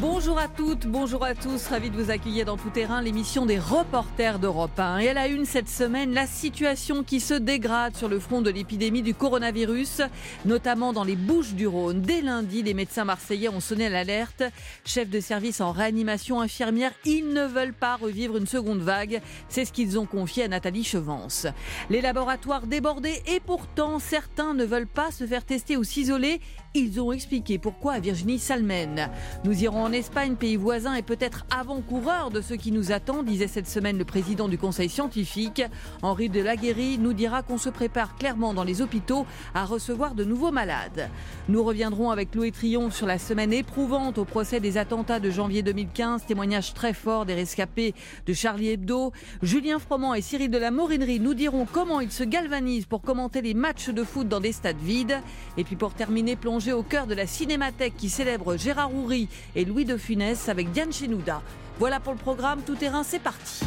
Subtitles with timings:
[0.00, 3.58] Bonjour à toutes, bonjour à tous, ravi de vous accueillir dans Tout Terrain, l'émission des
[3.58, 4.96] reporters d'Europe 1.
[5.00, 8.48] Et à la une cette semaine, la situation qui se dégrade sur le front de
[8.48, 10.00] l'épidémie du coronavirus,
[10.46, 12.00] notamment dans les Bouches du Rhône.
[12.00, 14.42] Dès lundi, les médecins marseillais ont sonné l'alerte.
[14.86, 19.20] Chefs de service en réanimation, infirmières, ils ne veulent pas revivre une seconde vague.
[19.50, 21.46] C'est ce qu'ils ont confié à Nathalie Chevance.
[21.90, 26.40] Les laboratoires débordés et pourtant certains ne veulent pas se faire tester ou s'isoler.
[26.72, 29.10] Ils ont expliqué pourquoi Virginie Salmen.
[29.42, 33.48] Nous irons en Espagne, pays voisin et peut-être avant-coureur de ce qui nous attend, disait
[33.48, 35.64] cette semaine le président du conseil scientifique.
[36.02, 40.22] Henri de Laguéry nous dira qu'on se prépare clairement dans les hôpitaux à recevoir de
[40.22, 41.10] nouveaux malades.
[41.48, 45.64] Nous reviendrons avec Louis Triomphe sur la semaine éprouvante au procès des attentats de janvier
[45.64, 47.96] 2015, témoignage très fort des rescapés
[48.26, 49.10] de Charlie Hebdo.
[49.42, 53.42] Julien Froment et Cyril de la Morinerie nous diront comment ils se galvanisent pour commenter
[53.42, 55.18] les matchs de foot dans des stades vides.
[55.56, 56.36] Et puis pour terminer,
[56.68, 60.92] au cœur de la cinémathèque qui célèbre Gérard Houry et Louis de Funès avec Diane
[60.92, 61.42] Chenouda.
[61.78, 63.64] Voilà pour le programme Tout Terrain, c'est parti.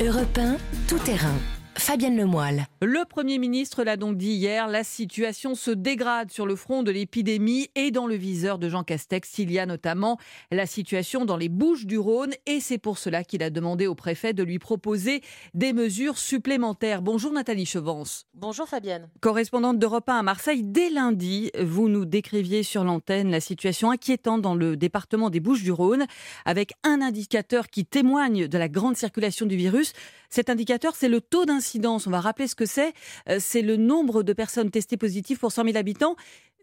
[0.00, 0.56] Europe 1,
[0.88, 1.57] tout terrain.
[1.78, 2.66] Fabienne Lemoyle.
[2.82, 6.90] Le Premier ministre l'a donc dit hier, la situation se dégrade sur le front de
[6.90, 9.38] l'épidémie et dans le viseur de Jean Castex.
[9.38, 10.18] Il y a notamment
[10.50, 13.94] la situation dans les Bouches du Rhône et c'est pour cela qu'il a demandé au
[13.94, 15.22] préfet de lui proposer
[15.54, 17.00] des mesures supplémentaires.
[17.00, 18.26] Bonjour Nathalie Chevance.
[18.34, 19.08] Bonjour Fabienne.
[19.20, 24.42] Correspondante d'Europe 1 à Marseille, dès lundi, vous nous décriviez sur l'antenne la situation inquiétante
[24.42, 26.06] dans le département des Bouches du Rhône
[26.44, 29.92] avec un indicateur qui témoigne de la grande circulation du virus.
[30.30, 32.06] Cet indicateur, c'est le taux d'incidence.
[32.06, 32.92] On va rappeler ce que c'est.
[33.28, 36.16] Euh, c'est le nombre de personnes testées positives pour 100 000 habitants.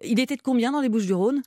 [0.03, 1.41] Il était de combien dans les Bouches-du-Rhône?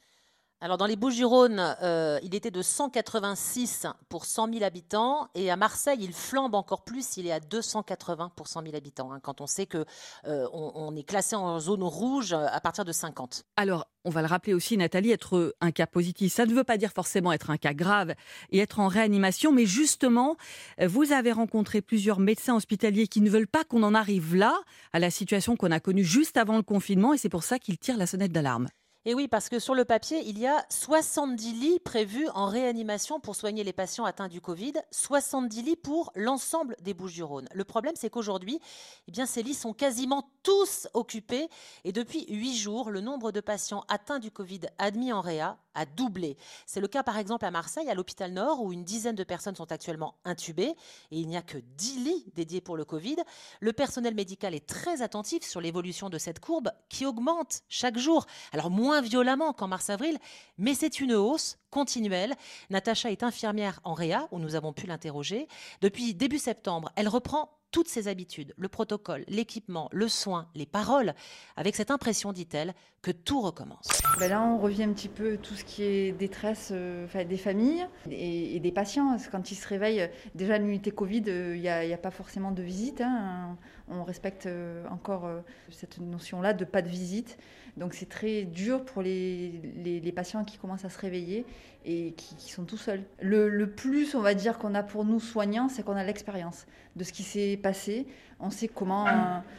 [0.61, 5.57] Alors dans les Bouches-du-Rhône, euh, il était de 186 pour 100 000 habitants et à
[5.57, 9.13] Marseille, il flambe encore plus, il est à 280 pour 100 000 habitants.
[9.13, 9.85] Hein, quand on sait que
[10.27, 13.45] euh, on, est classé en zone rouge à partir de 50.
[13.57, 16.77] Alors, on va le rappeler aussi, Nathalie, être un cas positif, ça ne veut pas
[16.77, 18.15] dire forcément être un cas grave
[18.51, 20.37] et être en réanimation, mais justement,
[20.85, 24.59] vous avez rencontré plusieurs médecins hospitaliers qui ne veulent pas qu'on en arrive là,
[24.93, 27.79] à la situation qu'on a connue juste avant le confinement, et c'est pour ça qu'ils
[27.79, 28.69] tirent la sonnette d'alarme.
[29.09, 33.21] Et oui, parce que sur le papier, il y a 70 lits prévus en réanimation
[33.21, 37.49] pour soigner les patients atteints du Covid, 70 lits pour l'ensemble des Bouches-du-Rhône.
[37.55, 38.61] Le problème, c'est qu'aujourd'hui,
[39.07, 41.49] eh ces lits sont quasiment tous occupés
[41.85, 45.87] et depuis huit jours, le nombre de patients atteints du Covid admis en réa a
[45.87, 46.37] doublé.
[46.67, 49.55] C'est le cas par exemple à Marseille, à l'hôpital Nord, où une dizaine de personnes
[49.55, 50.75] sont actuellement intubées
[51.11, 53.17] et il n'y a que 10 lits dédiés pour le Covid.
[53.61, 58.27] Le personnel médical est très attentif sur l'évolution de cette courbe qui augmente chaque jour.
[58.53, 60.19] Alors moins violemment qu'en mars-avril,
[60.59, 62.35] mais c'est une hausse continuelle.
[62.71, 65.49] Natacha est infirmière en réa, où nous avons pu l'interroger.
[65.81, 71.15] Depuis début septembre, elle reprend toutes ses habitudes, le protocole, l'équipement, le soin, les paroles,
[71.57, 73.89] avec cette impression, dit-elle, que tout recommence.
[74.19, 77.87] Ben là, on revient un petit peu tout ce qui est détresse euh, des familles
[78.11, 79.17] et, des patients.
[79.31, 83.01] Quand ils se réveillent, déjà l'unité Covid, euh, il n'y a, pas forcément de visite.
[83.01, 83.57] Hein.
[83.91, 85.29] On respecte euh, encore
[85.71, 87.39] cette notion-là de pas de visite.
[87.79, 91.47] Donc c'est très dur pour les, les, patients qui commencent à se réveiller
[91.85, 93.03] et qui, sont tout seuls.
[93.21, 96.67] Le, le, plus, on va dire, qu'on a pour nous soignants, c'est qu'on a l'expérience
[96.97, 98.07] de ce qui s'est passé.
[98.41, 99.11] On sait comment euh,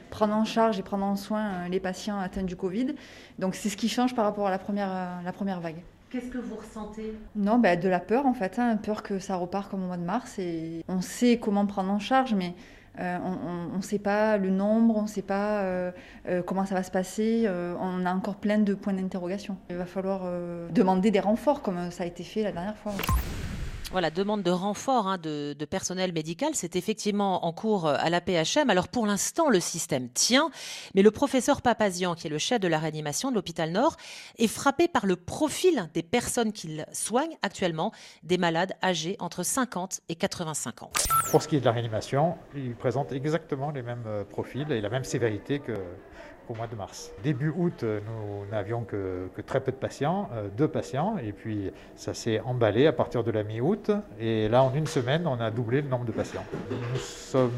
[0.09, 2.95] prendre en charge et prendre en soin euh, les patients atteints du Covid.
[3.39, 5.81] Donc c'est ce qui change par rapport à la première, euh, la première vague.
[6.09, 7.13] Qu'est-ce que vous ressentez?
[7.35, 9.97] Non, ben, de la peur en fait, hein, peur que ça repart comme au mois
[9.97, 10.39] de mars.
[10.39, 12.53] Et on sait comment prendre en charge, mais
[12.99, 13.17] euh,
[13.73, 15.91] on ne sait pas le nombre, on ne sait pas euh,
[16.27, 17.47] euh, comment ça va se passer.
[17.49, 19.57] on a encore plein de points d'interrogation.
[19.69, 20.21] Il va falloir
[20.71, 22.93] demander des renforts comme ça a été fait la dernière fois
[23.91, 28.21] voilà, demande de renfort hein, de, personnel médical, c'est effectivement en cours euh, à la
[28.21, 28.69] PHM.
[28.69, 30.49] Alors pour l'instant, le système tient,
[30.95, 33.97] mais le professeur Papazian, qui est le chef de la réanimation de l'hôpital Nord,
[34.37, 37.91] est frappé par le profil des personnes qu'il soigne actuellement,
[38.23, 40.91] des malades âgés entre 50 et 85 ans.
[41.31, 44.81] Pour ce qui est de la réanimation, il présente exactement les mêmes euh, profils et
[44.81, 45.73] la même sévérité que
[46.55, 47.11] mois de mars.
[47.23, 52.13] Début août, nous n'avions que, très peu de patients, euh, deux patients, et puis ça
[52.13, 53.91] s'est emballé à partir de la mi-août.
[54.19, 56.45] Et là, en une semaine, on a doublé le nombre de patients.
[56.71, 57.51] Nous sommes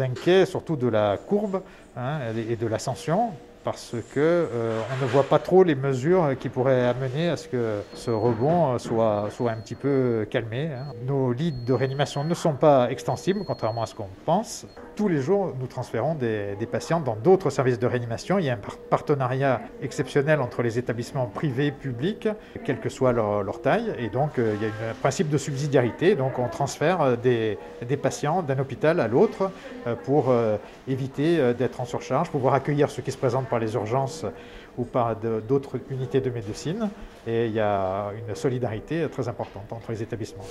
[0.00, 1.62] inquiets surtout de la courbe
[1.96, 2.18] hein,
[2.48, 3.32] et de l'ascension,
[3.70, 7.48] parce que euh, on ne voit pas trop les mesures qui pourraient amener à ce
[7.48, 10.70] que ce rebond soit, soit un petit peu calmé.
[10.72, 10.94] Hein.
[11.06, 14.64] Nos lits de réanimation ne sont pas extensibles, contrairement à ce qu'on pense.
[14.96, 18.38] Tous les jours, nous transférons des, patients dans d'autres services de réanimation.
[18.38, 22.26] Il y a un partenariat exceptionnel entre les établissements privés et publics,
[22.64, 23.92] quelle que soit leur, taille.
[23.98, 26.14] Et donc, euh, il y a un principe de subsidiarité.
[26.14, 27.58] Donc, on transfère des,
[28.02, 29.50] patients d'un hôpital à l'autre
[29.86, 30.32] euh, pour
[30.88, 34.26] éviter d'être en surcharge, pouvoir accueillir ceux qui se présentent par les urgences
[34.78, 36.88] ou par d'autres unités de médecine.
[37.26, 40.46] Et il y a une solidarité très importante entre les établissements.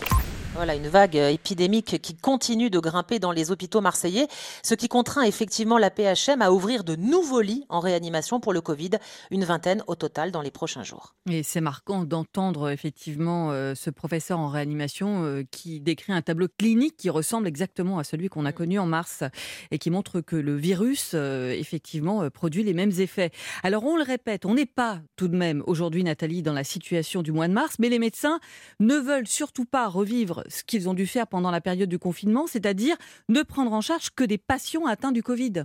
[0.54, 4.28] Voilà, une vague épidémique qui continue de grimper dans les hôpitaux marseillais,
[4.64, 8.62] ce qui contraint effectivement la PHM à ouvrir de nouveaux lits en réanimation pour le
[8.62, 8.92] Covid,
[9.32, 11.16] une vingtaine au total dans les prochains jours.
[11.30, 16.48] Et c'est marquant d'entendre effectivement euh, ce professeur en réanimation euh, qui décrit un tableau
[16.58, 19.24] clinique qui ressemble exactement à celui qu'on a connu en mars
[19.72, 23.32] et qui montre que le virus euh, effectivement produit les mêmes effets.
[23.64, 27.22] Alors on le répète, on n'est pas tout de même aujourd'hui Nathalie dans la situation
[27.22, 28.40] du mois de mars, mais les médecins
[28.80, 32.48] ne veulent surtout pas revivre ce qu'ils ont dû faire pendant la période du confinement,
[32.48, 32.96] c'est-à-dire
[33.30, 35.64] ne prendre en charge que des patients atteints du Covid.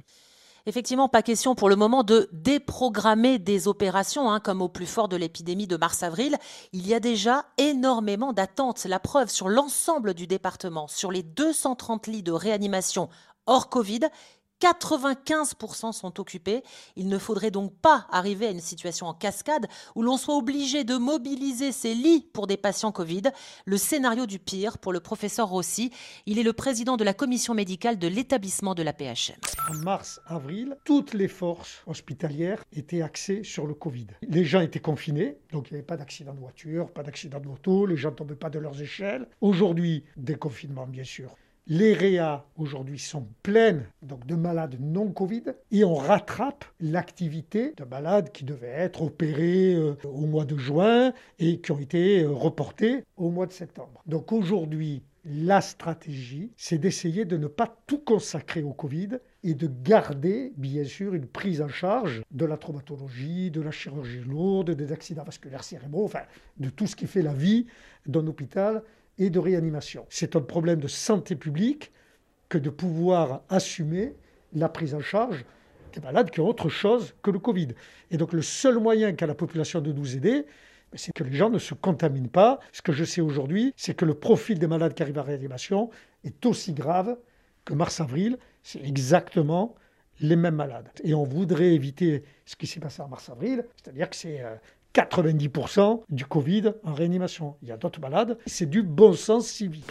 [0.65, 5.09] Effectivement, pas question pour le moment de déprogrammer des opérations, hein, comme au plus fort
[5.09, 6.37] de l'épidémie de mars-avril.
[6.73, 8.85] Il y a déjà énormément d'attentes.
[8.85, 13.09] La preuve sur l'ensemble du département, sur les 230 lits de réanimation
[13.47, 14.03] hors Covid,
[14.63, 16.63] 95% sont occupés.
[16.95, 19.67] Il ne faudrait donc pas arriver à une situation en cascade
[19.97, 23.23] où l'on soit obligé de mobiliser ces lits pour des patients Covid.
[23.65, 25.91] Le scénario du pire pour le professeur Rossi.
[26.27, 29.35] Il est le président de la commission médicale de l'établissement de la PHM.
[29.69, 34.07] En mars, avril, toutes les forces hospitalières étaient axées sur le Covid.
[34.23, 37.49] Les gens étaient confinés, donc il n'y avait pas d'accident de voiture, pas d'accident de
[37.49, 39.27] moto, les gens ne tombaient pas de leurs échelles.
[39.41, 41.35] Aujourd'hui, déconfinement bien sûr.
[41.69, 47.85] Les réas aujourd'hui sont pleines donc de malades non Covid et on rattrape l'activité de
[47.85, 52.31] malades qui devaient être opérés euh, au mois de juin et qui ont été euh,
[52.33, 54.03] reportés au mois de septembre.
[54.07, 59.71] Donc aujourd'hui, la stratégie, c'est d'essayer de ne pas tout consacrer au Covid et de
[59.85, 64.91] garder, bien sûr, une prise en charge de la traumatologie, de la chirurgie lourde, des
[64.91, 66.23] accidents vasculaires cérébraux, enfin,
[66.59, 67.67] de tout ce qui fait la vie
[68.07, 68.83] d'un hôpital
[69.19, 70.07] et de réanimation.
[70.09, 71.93] C'est un problème de santé publique
[72.49, 74.15] que de pouvoir assumer
[74.53, 75.45] la prise en charge
[75.93, 77.69] des malades qui ont autre chose que le Covid.
[78.11, 80.47] Et donc le seul moyen qu'a la population de nous aider,
[80.91, 82.61] ben, c'est que les gens ne se contaminent pas.
[82.73, 85.91] Ce que je sais aujourd'hui, c'est que le profil des malades qui arrivent à réanimation
[86.25, 87.17] est aussi grave
[87.65, 88.39] que mars-avril.
[88.63, 89.75] C'est exactement
[90.21, 90.89] les mêmes malades.
[91.05, 94.55] Et on voudrait éviter ce qui s'est passé en mars-avril, c'est-à-dire que c'est euh,
[94.95, 97.57] 90% du Covid en réanimation.
[97.63, 98.39] Il y a d'autres malades.
[98.47, 99.91] C'est du bon sens civique.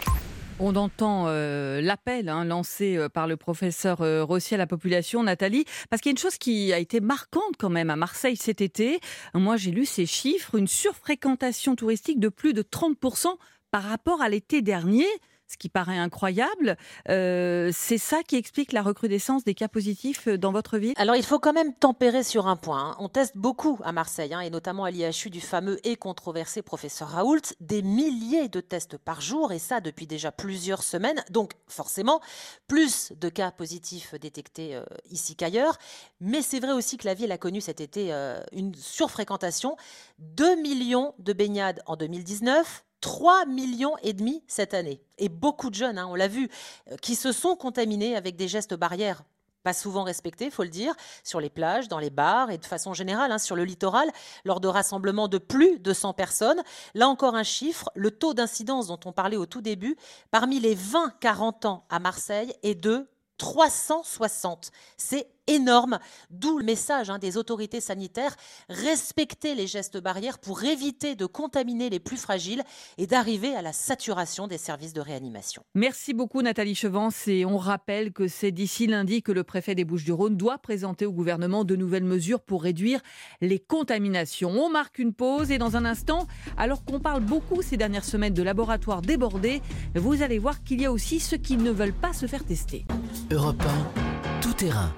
[0.63, 5.23] On entend euh, l'appel hein, lancé euh, par le professeur euh, Rossi à la population,
[5.23, 8.35] Nathalie, parce qu'il y a une chose qui a été marquante quand même à Marseille
[8.35, 8.99] cet été.
[9.33, 13.29] Moi, j'ai lu ces chiffres, une surfréquentation touristique de plus de 30%
[13.71, 15.07] par rapport à l'été dernier
[15.51, 16.77] ce qui paraît incroyable.
[17.09, 20.93] Euh, c'est ça qui explique la recrudescence des cas positifs euh, dans votre ville?
[20.95, 22.91] Alors il faut quand même tempérer sur un point.
[22.91, 22.95] Hein.
[22.99, 27.09] On teste beaucoup à Marseille, hein, et notamment à l'IHU du fameux et controversé professeur
[27.09, 31.21] Raoult, des milliers de tests par jour, et ça depuis déjà plusieurs semaines.
[31.29, 32.21] Donc forcément,
[32.67, 35.77] plus de cas positifs détectés euh, ici qu'ailleurs.
[36.21, 38.13] Mais c'est vrai aussi que la ville a connu cet été
[38.51, 39.75] une surfréquentation.
[40.19, 45.01] 2 millions de baignades en 2019 3 millions et demi cette année.
[45.17, 46.49] Et beaucoup de jeunes, hein, on l'a vu,
[46.91, 49.23] euh, qui se sont contaminés avec des gestes barrières
[49.63, 52.93] pas souvent respectés, faut le dire, sur les plages, dans les bars et de façon
[52.93, 54.09] générale hein, sur le littoral,
[54.43, 56.61] lors de rassemblements de plus de 100 personnes.
[56.95, 59.97] Là encore un chiffre, le taux d'incidence dont on parlait au tout début,
[60.31, 63.07] parmi les 20-40 ans à Marseille est de
[63.41, 64.69] 360.
[64.97, 65.97] C'est énorme,
[66.29, 68.35] d'où le message hein, des autorités sanitaires,
[68.69, 72.61] respecter les gestes barrières pour éviter de contaminer les plus fragiles
[72.99, 75.63] et d'arriver à la saturation des services de réanimation.
[75.73, 79.85] Merci beaucoup Nathalie Chevance et on rappelle que c'est d'ici lundi que le préfet des
[79.85, 83.01] Bouches-du-Rhône doit présenter au gouvernement de nouvelles mesures pour réduire
[83.41, 84.51] les contaminations.
[84.51, 86.27] On marque une pause et dans un instant,
[86.57, 89.63] alors qu'on parle beaucoup ces dernières semaines de laboratoires débordés,
[89.95, 92.85] vous allez voir qu'il y a aussi ceux qui ne veulent pas se faire tester.
[93.31, 94.93] Europe 1, tout terrain.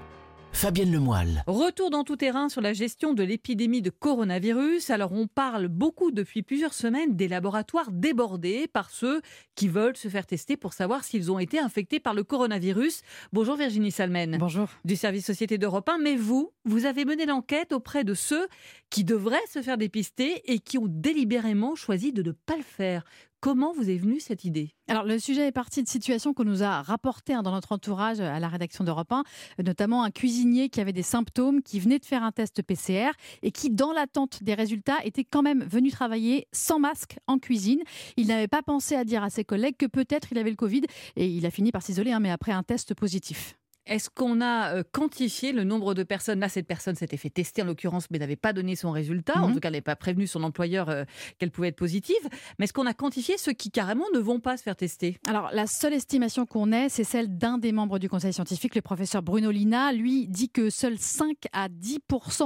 [0.52, 1.44] Fabienne Lemoyle.
[1.48, 4.92] Retour dans tout terrain sur la gestion de l'épidémie de coronavirus.
[4.92, 9.22] Alors on parle beaucoup depuis plusieurs semaines des laboratoires débordés par ceux
[9.56, 13.02] qui veulent se faire tester pour savoir s'ils ont été infectés par le coronavirus.
[13.34, 14.38] Bonjour Virginie Salmen.
[14.40, 14.70] Bonjour.
[14.86, 15.98] Du service Société d'Europe 1.
[15.98, 18.48] Mais vous, vous avez mené l'enquête auprès de ceux
[18.92, 23.04] qui devraient se faire dépister et qui ont délibérément choisi de ne pas le faire.
[23.44, 24.70] Comment vous est venue cette idée?
[24.88, 28.22] Alors, le sujet est parti de situations qu'on nous a rapportées hein, dans notre entourage
[28.22, 29.26] à la rédaction d'Europe 1,
[29.66, 33.52] notamment un cuisinier qui avait des symptômes, qui venait de faire un test PCR et
[33.52, 37.82] qui, dans l'attente des résultats, était quand même venu travailler sans masque en cuisine.
[38.16, 40.84] Il n'avait pas pensé à dire à ses collègues que peut-être il avait le Covid
[41.18, 43.58] et il a fini par s'isoler, hein, mais après un test positif.
[43.86, 46.40] Est-ce qu'on a euh, quantifié le nombre de personnes?
[46.40, 49.40] Là, cette personne s'était fait tester en l'occurrence, mais n'avait pas donné son résultat.
[49.42, 49.54] En Mhm.
[49.56, 51.04] tout cas, elle n'avait pas prévenu son employeur euh,
[51.38, 52.16] qu'elle pouvait être positive.
[52.58, 55.18] Mais est-ce qu'on a quantifié ceux qui carrément ne vont pas se faire tester?
[55.28, 58.82] Alors, la seule estimation qu'on ait, c'est celle d'un des membres du conseil scientifique, le
[58.82, 59.92] professeur Bruno Lina.
[59.92, 62.00] Lui dit que seuls 5 à 10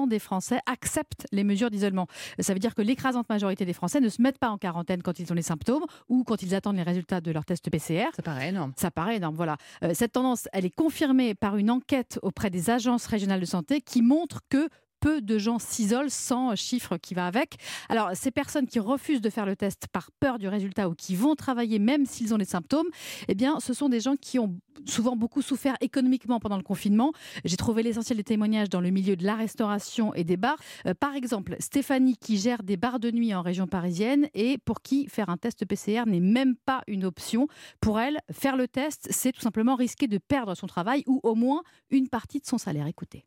[0.09, 2.07] des Français acceptent les mesures d'isolement.
[2.39, 5.19] Ça veut dire que l'écrasante majorité des Français ne se mettent pas en quarantaine quand
[5.19, 8.07] ils ont les symptômes ou quand ils attendent les résultats de leur test PCR.
[8.15, 8.73] Ça paraît énorme.
[8.75, 9.57] Ça paraît énorme, voilà.
[9.83, 13.81] Euh, cette tendance, elle est confirmée par une enquête auprès des agences régionales de santé
[13.81, 14.69] qui montre que
[14.99, 17.55] peu de gens s'isolent sans chiffre qui va avec.
[17.89, 21.15] Alors, ces personnes qui refusent de faire le test par peur du résultat ou qui
[21.15, 22.87] vont travailler même s'ils ont les symptômes,
[23.27, 27.11] eh bien, ce sont des gens qui ont souvent beaucoup souffert économiquement pendant le confinement.
[27.45, 30.57] J'ai trouvé l'essentiel des témoignages dans le milieu de la restauration et des bars.
[30.85, 34.81] Euh, par exemple, Stéphanie qui gère des bars de nuit en région parisienne et pour
[34.81, 37.47] qui faire un test PCR n'est même pas une option.
[37.81, 41.35] Pour elle, faire le test, c'est tout simplement risquer de perdre son travail ou au
[41.35, 42.87] moins une partie de son salaire.
[42.87, 43.25] Écoutez.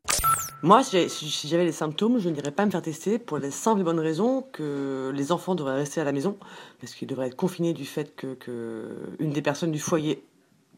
[0.63, 3.99] Moi, si les symptômes, je n'irais pas me faire tester pour la simple et bonne
[3.99, 6.37] raison que les enfants devraient rester à la maison
[6.79, 10.23] parce qu'ils devraient être confinés du fait que, que une des personnes du foyer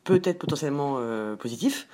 [0.03, 1.87] peut être potentiellement euh, positif.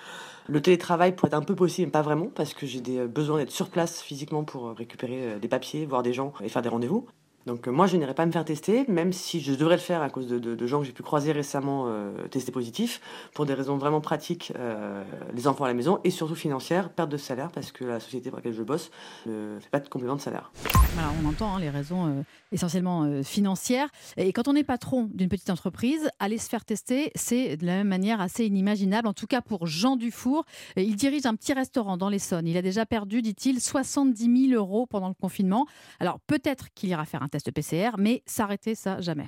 [0.50, 3.08] Le télétravail pourrait être un peu possible, mais pas vraiment, parce que j'ai des euh,
[3.08, 6.50] besoins d'être sur place physiquement pour euh, récupérer euh, des papiers, voir des gens et
[6.50, 7.08] faire des rendez-vous.
[7.50, 10.04] Donc euh, moi, je n'irai pas me faire tester, même si je devrais le faire
[10.04, 13.02] à cause de, gens que j'ai pu croiser récemment euh, testés positifs,
[13.34, 15.04] pour des raisons vraiment pratiques, euh,
[15.34, 18.30] les enfants à la maison, et surtout financières, perte de salaire, parce que la société
[18.30, 18.92] pour laquelle je bosse
[19.26, 20.52] ne fait pas de complément de salaire.
[20.94, 23.90] Voilà, on entend hein, les raisons euh, essentiellement financières.
[24.18, 27.78] Et quand on est patron d'une petite entreprise, aller se faire tester, c'est de la
[27.78, 29.08] même manière assez inimaginable.
[29.08, 32.46] En tout cas pour Jean Dufour, il dirige un petit restaurant dans l'Essonne.
[32.46, 35.66] Il a déjà perdu, dit-il, 70 000 euros pendant le confinement.
[36.00, 39.28] Alors peut-être qu'il ira faire un test PCR, mais s'arrêter, ça, jamais.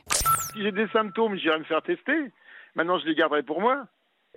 [0.53, 2.31] Si j'ai des symptômes, j'irai me faire tester.
[2.75, 3.85] Maintenant, je les garderai pour moi.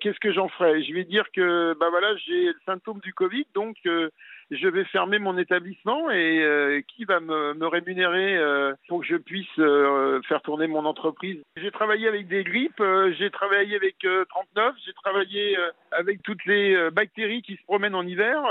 [0.00, 0.82] Qu'est-ce que j'en ferai?
[0.82, 4.10] Je vais dire que bah voilà, j'ai le symptôme du Covid, donc euh,
[4.50, 9.16] je vais fermer mon établissement et euh, qui va me, rémunérer euh, pour que je
[9.16, 11.42] puisse faire tourner mon entreprise?
[11.56, 12.82] J'ai travaillé avec des grippes,
[13.18, 15.56] j'ai travaillé avec euh, 39, j'ai travaillé
[15.92, 18.42] avec toutes les bactéries qui se promènent en hiver.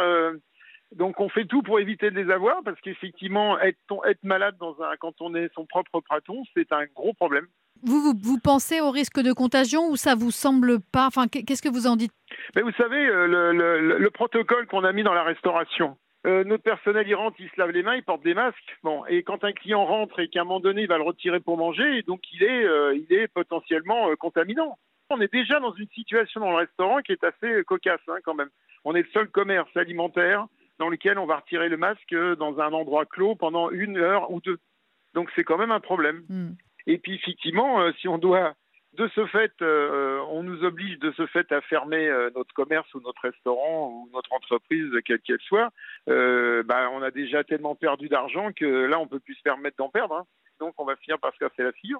[0.95, 4.75] Donc on fait tout pour éviter de les avoir parce qu'effectivement être, être malade dans
[4.81, 7.47] un, quand on est son propre patron, c'est un gros problème.
[7.83, 11.07] Vous, vous, vous pensez au risque de contagion ou ça vous semble pas?
[11.07, 12.13] Enfin, qu'est- qu'est-ce que vous en dites?
[12.55, 15.97] Mais vous savez, euh, le, le- le- le protocole qu'on a mis dans la restauration,
[16.25, 18.77] euh, notre personnel, il rentre, il se lave les mains, il porte des masques.
[18.83, 21.41] Bon, et quand un client rentre et qu'à un moment donné, il va le retirer
[21.41, 24.77] pour manger, et donc il est, euh, il est potentiellement euh, contaminant.
[25.09, 28.33] On est déjà dans une situation dans le restaurant qui est assez cocasse hein, quand
[28.33, 28.49] même.
[28.85, 30.45] On est le seul commerce alimentaire
[30.79, 34.31] dans lequel on va retirer le masque euh, dans un endroit clos pendant une heure
[34.31, 34.59] ou deux.
[35.13, 36.23] Donc c'est quand même un problème.
[36.29, 36.51] Hmm.
[36.87, 38.55] Et puis effectivement, euh, si on doit,
[38.97, 42.91] de ce fait, euh, on nous oblige de ce fait à fermer euh, notre commerce
[42.93, 45.69] ou notre restaurant ou notre entreprise, quelle qu'elle soit,
[46.07, 49.89] bah, on a déjà tellement perdu d'argent que là, on peut plus se permettre d'en
[49.89, 50.15] perdre.
[50.15, 50.25] hein.
[50.59, 51.99] Donc on va finir par se casser la figure.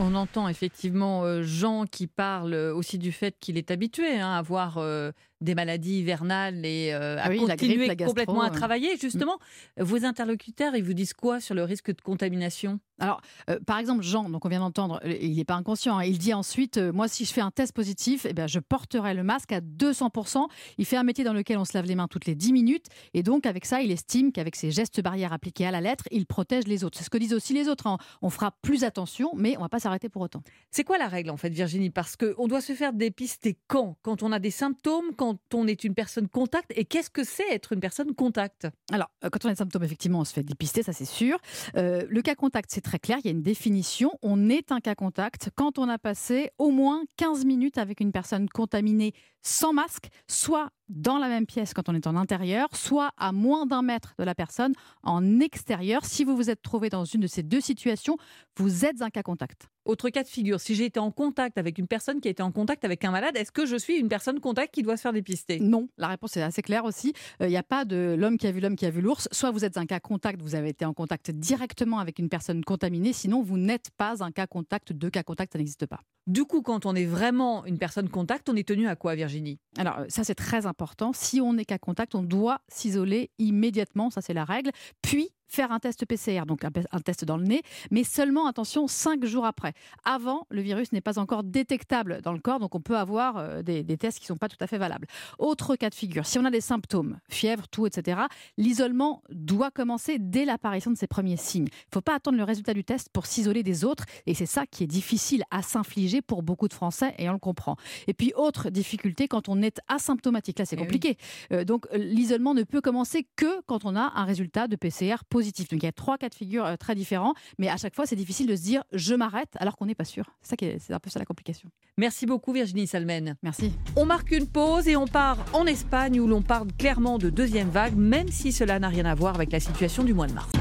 [0.00, 4.78] On entend effectivement Jean qui parle aussi du fait qu'il est habitué hein, à avoir
[4.78, 8.96] euh, des maladies hivernales et euh, à oui, continuer grippe, la gastro, complètement à travailler.
[8.96, 9.38] Justement,
[9.78, 12.80] vos interlocuteurs, ils vous disent quoi sur le risque de contamination?
[13.00, 15.98] Alors, euh, par exemple, Jean, donc on vient d'entendre, euh, il n'est pas inconscient.
[15.98, 18.60] hein, il dit ensuite, euh, moi, si je fais un test positif, eh bien, je
[18.60, 20.46] porterai le masque à 200%.
[20.78, 22.86] Il fait un métier dans lequel on se lave les mains toutes les 10 minutes.
[23.12, 26.24] Et donc, avec ça, il estime qu'avec ces gestes barrières appliqués à la lettre, il
[26.24, 26.96] protège les autres.
[26.98, 27.88] C'est ce que disent aussi les autres.
[27.88, 27.98] hein.
[28.22, 30.42] On fera plus attention, mais on va pas s'arrêter pour autant.
[30.70, 31.90] C'est quoi la règle en fait, Virginie?
[31.90, 33.96] Parce qu'on doit se faire dépister quand?
[34.02, 36.72] Quand on a des symptômes, quand on est une personne contact.
[36.76, 38.66] Et qu'est-ce que c'est être une personne contact?
[38.92, 41.38] Alors, euh, quand on a des symptômes, effectivement, on se fait dépister, ça c'est sûr.
[41.76, 44.12] Euh, le cas contact, c'est très clair, il y a une définition.
[44.22, 48.12] On est un cas contact quand on a passé au moins 15 minutes avec une
[48.12, 49.12] personne contaminée
[49.44, 53.66] sans masque, soit dans la même pièce quand on est en intérieur, soit à moins
[53.66, 54.72] d'un mètre de la personne
[55.02, 56.04] en extérieur.
[56.04, 58.16] Si vous vous êtes trouvé dans une de ces deux situations,
[58.56, 59.68] vous êtes un cas contact.
[59.84, 62.42] Autre cas de figure, si j'ai été en contact avec une personne qui a été
[62.42, 65.02] en contact avec un malade, est-ce que je suis une personne contact qui doit se
[65.02, 65.60] faire dépister?
[65.60, 67.12] Non, la réponse est assez claire aussi.
[67.42, 69.28] Euh, Il n'y a pas de l'homme qui a vu l'homme qui a vu l'ours.
[69.30, 72.64] Soit vous êtes un cas contact, vous avez été en contact directement avec une personne
[72.64, 74.92] contaminée, sinon vous n'êtes pas un cas contact.
[74.92, 76.00] Deux cas contact, ça n'existe pas.
[76.26, 79.33] Du coup, quand on est vraiment une personne contact, on est tenu à quoi, Virginie?
[79.76, 81.12] Alors euh, ça c'est très important.
[81.12, 84.70] Si on est cas contact, on doit s'isoler immédiatement, ça c'est la règle.
[85.02, 89.24] Puis faire un test PCR, donc un, test dans le nez, mais seulement, attention, cinq
[89.24, 89.72] jours après.
[90.04, 93.62] Avant, le virus n'est pas encore détectable dans le corps, donc on peut avoir euh,
[93.62, 95.06] des, tests qui ne sont pas tout à fait valables.
[95.38, 98.22] Autre cas de figure, si on a des symptômes, fièvre, tout, etc.,
[98.56, 101.68] l'isolement doit commencer dès l'apparition de ces premiers signes.
[101.68, 104.46] Il ne faut pas attendre le résultat du test pour s'isoler des autres, et c'est
[104.46, 107.76] ça qui est difficile à s'infliger pour beaucoup de Français, et on le comprend.
[108.06, 111.16] Et puis, autre difficulté, quand on est asymptomatique, là c'est eh compliqué.
[111.52, 115.68] Euh, donc l'isolement ne peut commencer que quand on a un résultat de PCR positif.
[115.68, 118.06] Donc il y a trois cas de figure euh, très différents, mais à chaque fois
[118.06, 120.30] c'est difficile de se dire je m'arrête alors qu'on n'est pas sûr.
[120.42, 121.68] C'est un peu ça la complication.
[121.98, 123.34] Merci beaucoup Virginie Salmen.
[123.42, 123.72] Merci.
[123.96, 127.68] On marque une pause et on part en Espagne où l'on parle clairement de deuxième
[127.68, 130.52] vague, même si cela n'a rien à voir avec la situation du mois de mars.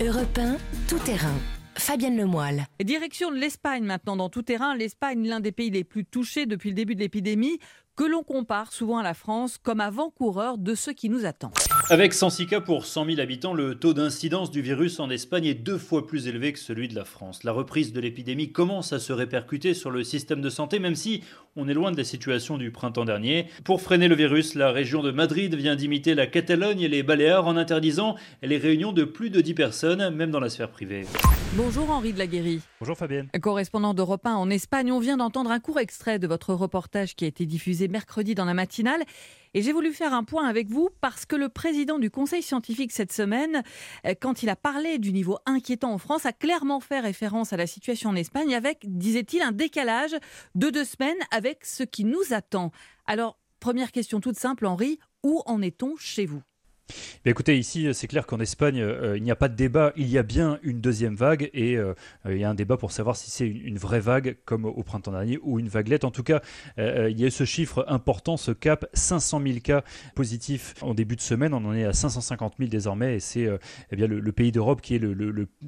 [0.00, 0.56] Europe 1,
[0.86, 1.34] tout terrain.
[1.74, 2.66] Fabienne Lemoyle.
[2.84, 4.76] Direction de l'Espagne maintenant dans tout terrain.
[4.76, 7.58] L'Espagne, l'un des pays les plus touchés depuis le début de l'épidémie
[7.96, 11.50] que l'on compare souvent à la France comme avant-coureur de ce qui nous attend.
[11.92, 15.54] Avec 106 cas pour 100 000 habitants, le taux d'incidence du virus en Espagne est
[15.54, 17.42] deux fois plus élevé que celui de la France.
[17.42, 21.24] La reprise de l'épidémie commence à se répercuter sur le système de santé, même si
[21.56, 23.46] on est loin de la situation du printemps dernier.
[23.64, 27.48] Pour freiner le virus, la région de Madrid vient d'imiter la Catalogne et les Baléares
[27.48, 31.06] en interdisant les réunions de plus de 10 personnes, même dans la sphère privée.
[31.54, 32.60] Bonjour Henri de la Guéry.
[32.78, 33.28] Bonjour Fabienne.
[33.42, 37.24] Correspondant d'Europe 1 en Espagne, on vient d'entendre un court extrait de votre reportage qui
[37.24, 39.02] a été diffusé mercredi dans la matinale.
[39.52, 42.92] Et j'ai voulu faire un point avec vous parce que le président du Conseil scientifique
[42.92, 43.62] cette semaine,
[44.06, 47.56] euh, quand il a parlé du niveau inquiétant en France, a clairement fait référence à
[47.56, 50.16] la situation en Espagne avec, disait-il, un décalage
[50.54, 52.70] de deux semaines avec ce qui nous attend.
[53.06, 56.42] Alors, première question toute simple, Henri, où en est-on chez vous?
[57.24, 59.92] Écoutez, ici, c'est clair qu'en Espagne, euh, il n'y a pas de débat.
[59.96, 61.94] Il y a bien une deuxième vague et euh,
[62.28, 65.12] il y a un débat pour savoir si c'est une, vraie vague comme au printemps
[65.12, 66.04] dernier ou une vaguelette.
[66.04, 66.42] En tout cas,
[66.78, 69.82] euh, il y a ce chiffre important, ce cap 500 000 cas
[70.14, 71.54] positifs en début de semaine.
[71.54, 73.48] On en est à 550 000 désormais et c'est
[73.90, 75.02] eh le, pays d'Europe qui est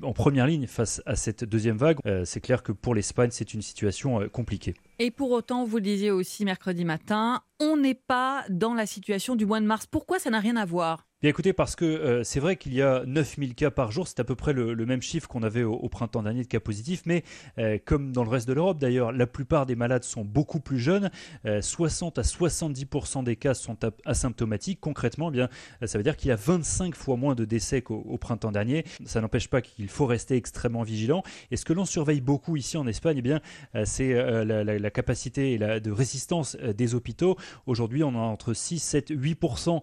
[0.03, 1.99] en première ligne face à cette deuxième vague.
[2.25, 4.75] c'est clair que pour l'Espagne, c'est une situation compliquée.
[4.99, 9.37] Et pour autant, vous le disiez aussi mercredi matin, on n'est pas dans la situation
[9.37, 9.87] du mois de mars.
[9.87, 11.07] Pourquoi ça n'a rien à voir?
[11.25, 14.25] Écoutez, parce que euh, c'est vrai qu'il y a 9000 cas par jour, c'est à
[14.25, 17.23] peu près le, même chiffre qu'on avait au, printemps dernier de cas positifs, mais
[17.59, 20.81] euh, comme dans le reste de l'Europe d'ailleurs, la plupart des malades sont beaucoup plus
[20.81, 21.13] jeunes,
[21.61, 24.81] 60 euh, à 70% des cas sont asymptomatiques.
[24.81, 25.49] Concrètement, eh bien,
[25.85, 28.85] ça veut dire qu'il y a 25 fois moins de décès qu'au printemps dernier.
[29.05, 31.23] Ça n'empêche pas qu'il faut rester extrêmement vigilant.
[31.53, 33.41] Et ce que l'on surveille beaucoup ici en Espagne, eh bien,
[33.85, 34.13] c'est
[34.45, 37.37] la, capacité et la, de résistance des hôpitaux.
[37.67, 39.83] Aujourd'hui, on a entre 6, 7, 8%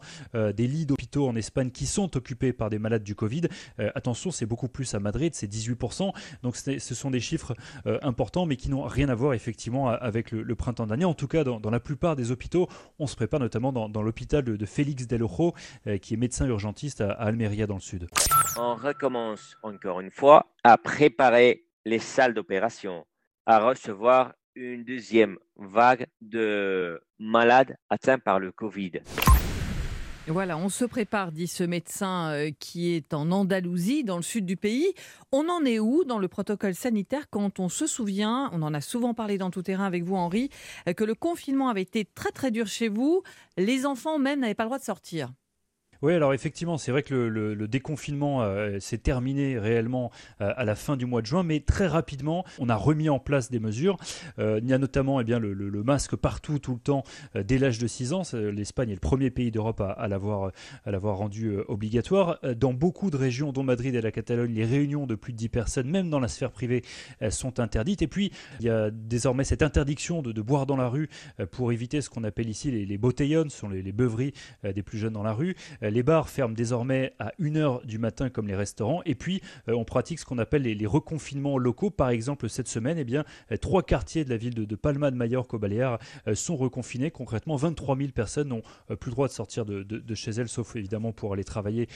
[0.53, 3.43] des lits d'hôpitaux en Espagne qui sont occupés par des malades du Covid.
[3.79, 6.11] Euh, attention, c'est beaucoup plus à Madrid, c'est 18%.
[6.43, 10.31] Donc ce sont des chiffres euh, importants, mais qui n'ont rien à voir effectivement avec
[10.31, 11.05] le, printemps dernier.
[11.05, 14.65] En tout cas, dans, la plupart des hôpitaux, on se prépare notamment dans, l'hôpital de,
[14.65, 15.53] Félix Del Ojo,
[15.87, 18.07] euh, qui est médecin urgentiste à, à Almeria dans le sud.
[18.57, 23.05] On recommence encore une fois à préparer les salles d'opération,
[23.45, 29.01] à recevoir une deuxième vague de malades atteints par le Covid.
[30.31, 34.45] Voilà, on se prépare, dit ce médecin euh, qui est en Andalousie, dans le sud
[34.45, 34.93] du pays.
[35.31, 38.81] On en est où dans le protocole sanitaire quand on se souvient, on en a
[38.81, 40.51] souvent parlé dans tout terrain avec vous Henri,
[40.87, 43.23] euh, que le confinement avait été très très dur chez vous,
[43.57, 45.31] les enfants même n'avaient pas le droit de sortir?
[46.01, 50.75] Oui, alors effectivement, c'est vrai que le, déconfinement euh, s'est terminé réellement euh, à la
[50.75, 53.97] fin du mois de juin, mais très rapidement, on a remis en place des mesures.
[54.39, 57.03] Euh, il y a notamment eh bien, le, masque partout, tout le temps,
[57.35, 58.21] dès l'âge de 6 ans.
[58.33, 60.51] L'Espagne est le premier pays d'Europe à, à l'avoir
[60.85, 62.39] rendu obligatoire.
[62.57, 65.49] Dans beaucoup de régions, dont Madrid et la Catalogne, les réunions de plus de 10
[65.49, 66.83] personnes, même dans la sphère privée,
[67.29, 68.01] sont interdites.
[68.01, 71.09] Et puis, il y a désormais cette interdiction de, boire dans la rue
[71.51, 74.33] pour éviter ce qu'on appelle ici les, les botellons, ce sont les, les beuveries
[74.63, 75.55] des plus jeunes dans la rue.
[75.89, 79.01] Les bars ferment désormais à 1h du matin comme les restaurants.
[79.05, 81.89] Et puis, euh, on pratique ce qu'on appelle les, reconfinements locaux.
[81.89, 85.15] Par exemple, cette semaine, eh bien, euh, trois quartiers de la ville de, Palma de
[85.15, 87.11] Mallorca au Baleares euh, sont reconfinés.
[87.11, 88.63] Concrètement, 23 000 personnes n'ont
[88.99, 91.87] plus le droit de sortir de, chez elles, sauf évidemment pour aller travailler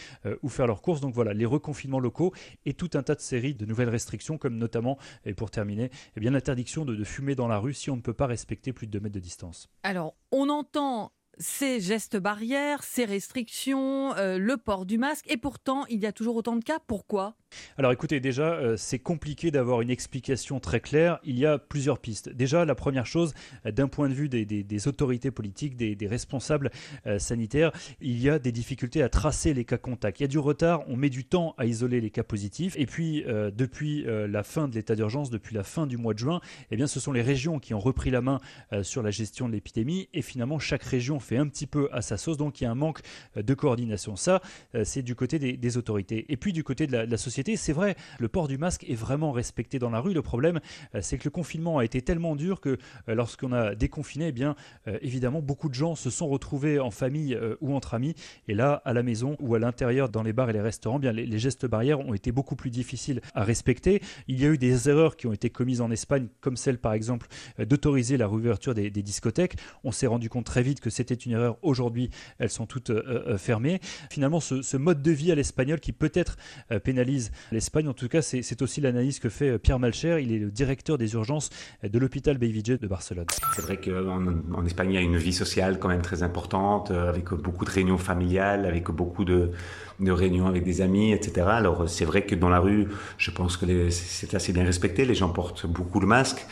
[0.42, 1.02] ou faire leurs courses.
[1.02, 2.34] Donc voilà, les reconfinements locaux
[2.66, 6.20] et tout un tas de séries de nouvelles restrictions, comme notamment, et pour terminer, eh
[6.20, 8.92] l'interdiction de, de fumer dans la rue si on ne peut pas respecter plus de
[8.92, 9.70] 2 mètres de distance.
[9.84, 15.86] Alors, on entend ces gestes barrières, ces restrictions, euh, le port du masque, et pourtant
[15.88, 16.80] il y a toujours autant de cas.
[16.86, 17.36] Pourquoi?
[17.78, 21.20] Alors écoutez, déjà, euh, c'est compliqué d'avoir une explication très claire.
[21.24, 22.30] Il y a plusieurs pistes.
[22.30, 23.34] Déjà, la première chose,
[23.66, 26.72] euh, d'un point de vue des, autorités politiques, des, responsables
[27.08, 30.20] euh, sanitaires, il y a des difficultés à tracer les cas contacts.
[30.20, 32.76] Il y a du retard, on met du temps à isoler les cas positifs.
[32.78, 33.24] Et puis,
[33.56, 36.88] depuis la fin de l'état d'urgence, depuis la fin du mois de juin, eh bien,
[36.88, 38.40] ce sont les régions qui ont repris la main
[38.82, 40.10] sur la gestion de l'épidémie.
[40.14, 42.38] Et finalement, chaque région fait un petit peu à sa sauce.
[42.38, 43.00] Donc, il y a un manque
[43.36, 44.16] de coordination.
[44.16, 44.42] Ça,
[44.84, 46.26] c'est du côté des, autorités.
[46.30, 49.32] Et puis, du côté de la société, c'est vrai, le port du masque est vraiment
[49.32, 50.14] respecté dans la rue.
[50.14, 50.60] Le problème,
[50.96, 52.78] euh, c'est que le confinement a été tellement dur que
[53.10, 54.56] euh, lorsqu'on a déconfiné, eh bien,
[54.88, 58.16] euh, évidemment, beaucoup de gens se sont retrouvés en famille ou entre amis.
[58.48, 61.02] Et là, à la maison ou à l'intérieur, dans les bars et les restaurants, eh
[61.02, 64.02] bien, les, gestes barrières ont été beaucoup plus difficiles à respecter.
[64.28, 66.94] Il y a eu des erreurs qui ont été commises en Espagne, comme celle, par
[66.94, 67.28] exemple,
[67.60, 69.58] d'autoriser la réouverture des, discothèques.
[69.84, 71.58] On s'est rendu compte très vite que c'était une erreur.
[71.62, 72.92] Aujourd'hui, elles sont toutes
[73.38, 73.80] fermées.
[74.10, 76.38] Finalement, ce, ce, mode de vie à l'espagnol qui peut-être
[76.84, 77.88] pénalise l'Espagne.
[77.88, 80.22] En tout cas, c'est aussi l'analyse que fait euh, Pierre Malcher.
[80.22, 81.50] Il est le directeur des urgences
[81.84, 83.26] de l'hôpital Belleville de Barcelone.
[83.56, 86.92] C'est vrai qu'en en Espagne, il y a une vie sociale quand même très importante,
[86.92, 89.52] euh, avec beaucoup de réunions familiales, avec beaucoup de,
[90.00, 91.48] réunions avec des amis, etc.
[91.50, 95.06] Alors c'est vrai que dans la rue, je pense que c'est assez bien respecté.
[95.06, 96.46] Les gens portent beaucoup le masque.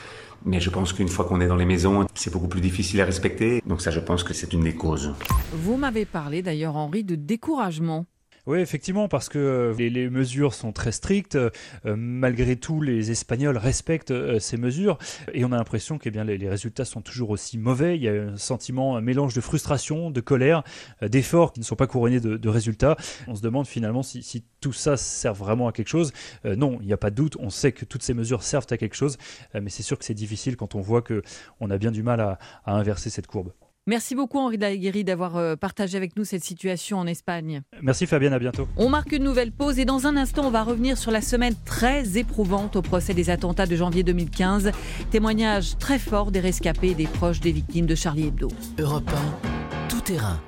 [0.44, 3.06] Mais je pense qu'une fois qu'on est dans les maisons, c'est beaucoup plus difficile à
[3.06, 3.62] respecter.
[3.68, 5.14] Donc ça, je pense que c'est une des causes.
[5.54, 8.08] Vous m'avez parlé d'ailleurs, Henri, de découragement.
[8.48, 11.36] Oui, effectivement, parce que euh, les, mesures sont très strictes.
[11.36, 11.52] Euh,
[11.86, 14.98] malgré tout, les Espagnols respectent euh, ces mesures
[15.34, 17.98] et on a l'impression que eh bien, les, résultats sont toujours aussi mauvais.
[17.98, 20.64] Il y a un sentiment, un mélange de frustration, de colère,
[21.04, 22.98] d'efforts qui ne sont pas couronnés de, résultats.
[23.28, 26.12] On se demande finalement si, tout ça sert vraiment à quelque chose.
[26.44, 27.38] non, il n'y a pas de doute.
[27.40, 29.18] On sait que toutes ces mesures servent à quelque chose,
[29.54, 31.22] mais c'est sûr que c'est difficile quand on voit que
[31.60, 33.52] on a bien du mal à inverser cette courbe.
[33.92, 37.62] Merci beaucoup Henri Daguerri d'avoir euh, partagé avec nous cette situation en Espagne.
[37.82, 38.66] Merci Fabienne, à bientôt.
[38.78, 41.56] On marque une nouvelle pause et dans un instant on va revenir sur la semaine
[41.66, 44.72] très éprouvante au procès des attentats de janvier 2015.
[45.10, 48.48] Témoignage très fort des rescapés et des proches des victimes de Charlie Hebdo.
[48.80, 49.12] Europe
[49.44, 50.40] 1, tout terrain.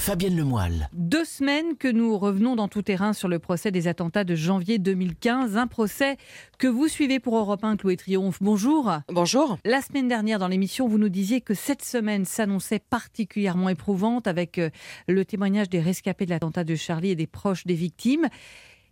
[0.00, 0.88] Fabienne Lemoyle.
[0.94, 4.78] Deux semaines que nous revenons dans tout terrain sur le procès des attentats de janvier
[4.78, 5.58] 2015.
[5.58, 6.16] Un procès
[6.58, 8.38] que vous suivez pour Europe 1, Chloé Triomphe.
[8.40, 8.90] Bonjour.
[9.08, 9.58] Bonjour.
[9.66, 14.56] La semaine dernière, dans l'émission, vous nous disiez que cette semaine s'annonçait particulièrement éprouvante avec
[14.56, 14.70] euh,
[15.06, 18.28] le témoignage des rescapés de l'attentat de Charlie et des proches des victimes.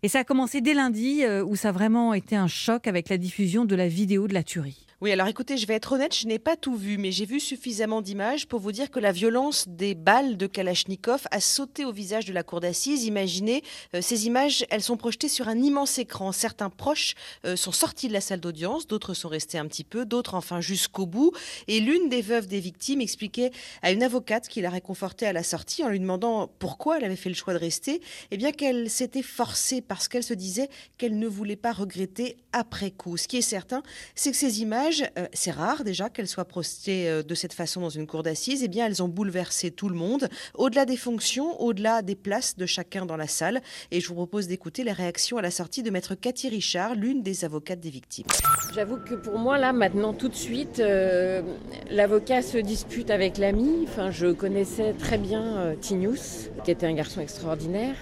[0.03, 3.09] Et ça a commencé dès lundi, euh, où ça a vraiment été un choc avec
[3.09, 4.88] la diffusion de la vidéo de la tuerie.
[5.01, 7.39] Oui, alors écoutez, je vais être honnête, je n'ai pas tout vu, mais j'ai vu
[7.39, 11.93] suffisamment d'images pour vous dire que la violence des balles de Kalachnikov a sauté au
[11.93, 13.05] visage de la cour d'assises.
[13.05, 13.63] Imaginez,
[13.95, 16.33] euh, ces images, elles sont projetées sur un immense écran.
[16.33, 17.15] Certains proches
[17.47, 20.61] euh, sont sortis de la salle d'audience, d'autres sont restés un petit peu, d'autres enfin
[20.61, 21.31] jusqu'au bout.
[21.69, 25.45] Et l'une des veuves des victimes expliquait à une avocate qui l'a réconfortée à la
[25.45, 28.01] sortie en lui demandant pourquoi elle avait fait le choix de rester,
[28.33, 32.91] eh bien qu'elle s'était forcée parce qu'elle se disait qu'elle ne voulait pas regretter après
[32.91, 33.17] coup.
[33.17, 33.85] Ce qui est certain,
[34.17, 34.88] c'est que ces images
[35.19, 38.63] euh, c'est rare déjà qu'elles soient prostées euh, de cette façon dans une cour d'assises,
[38.63, 42.67] eh bien elles ont bouleversé tout le monde, au-delà des fonctions, au-delà des places de
[42.67, 43.61] chacun dans la salle.
[43.91, 47.23] Et je vous propose d'écouter les réactions à la sortie de maître Cathy Richard, l'une
[47.23, 48.27] des avocates des victimes.
[48.75, 51.43] J'avoue que pour moi, là, maintenant, tout de suite, euh,
[51.91, 53.85] l'avocat se dispute avec l'ami.
[53.85, 57.95] Enfin, je connaissais très bien Tinius, qui était un garçon extraordinaire.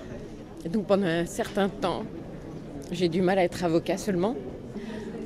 [0.64, 2.05] Et donc pendant un certain temps,
[2.90, 4.35] j'ai du mal à être avocat seulement.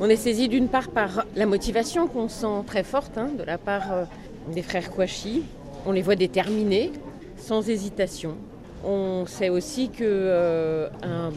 [0.02, 3.58] On est saisi d'une part par la motivation qu'on sent très forte hein, de la
[3.58, 4.04] part euh,
[4.50, 5.42] des frères Kouachi.
[5.84, 6.90] On les voit déterminés,
[7.36, 8.38] sans hésitation.
[8.82, 10.88] On sait aussi que euh,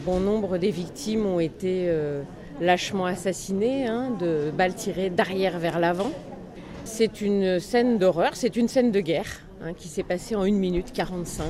[0.06, 2.22] bon nombre des victimes ont été euh,
[2.58, 6.10] lâchement assassinées, hein, de balles tirées d'arrière vers l'avant.
[6.84, 10.52] C'est une scène d'horreur, c'est une scène de guerre hein, qui s'est passée en 1
[10.52, 11.44] minute 45.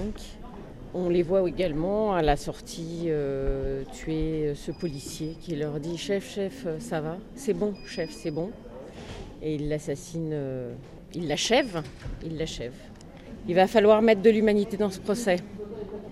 [0.96, 6.32] On les voit également à la sortie euh, tuer ce policier qui leur dit Chef,
[6.32, 7.18] chef, ça va?
[7.34, 8.50] C'est bon, chef, c'est bon.
[9.42, 10.72] Et il l'assassine, euh,
[11.12, 11.82] il l'achève,
[12.24, 12.74] il l'achève.
[13.48, 15.38] Il va falloir mettre de l'humanité dans ce procès.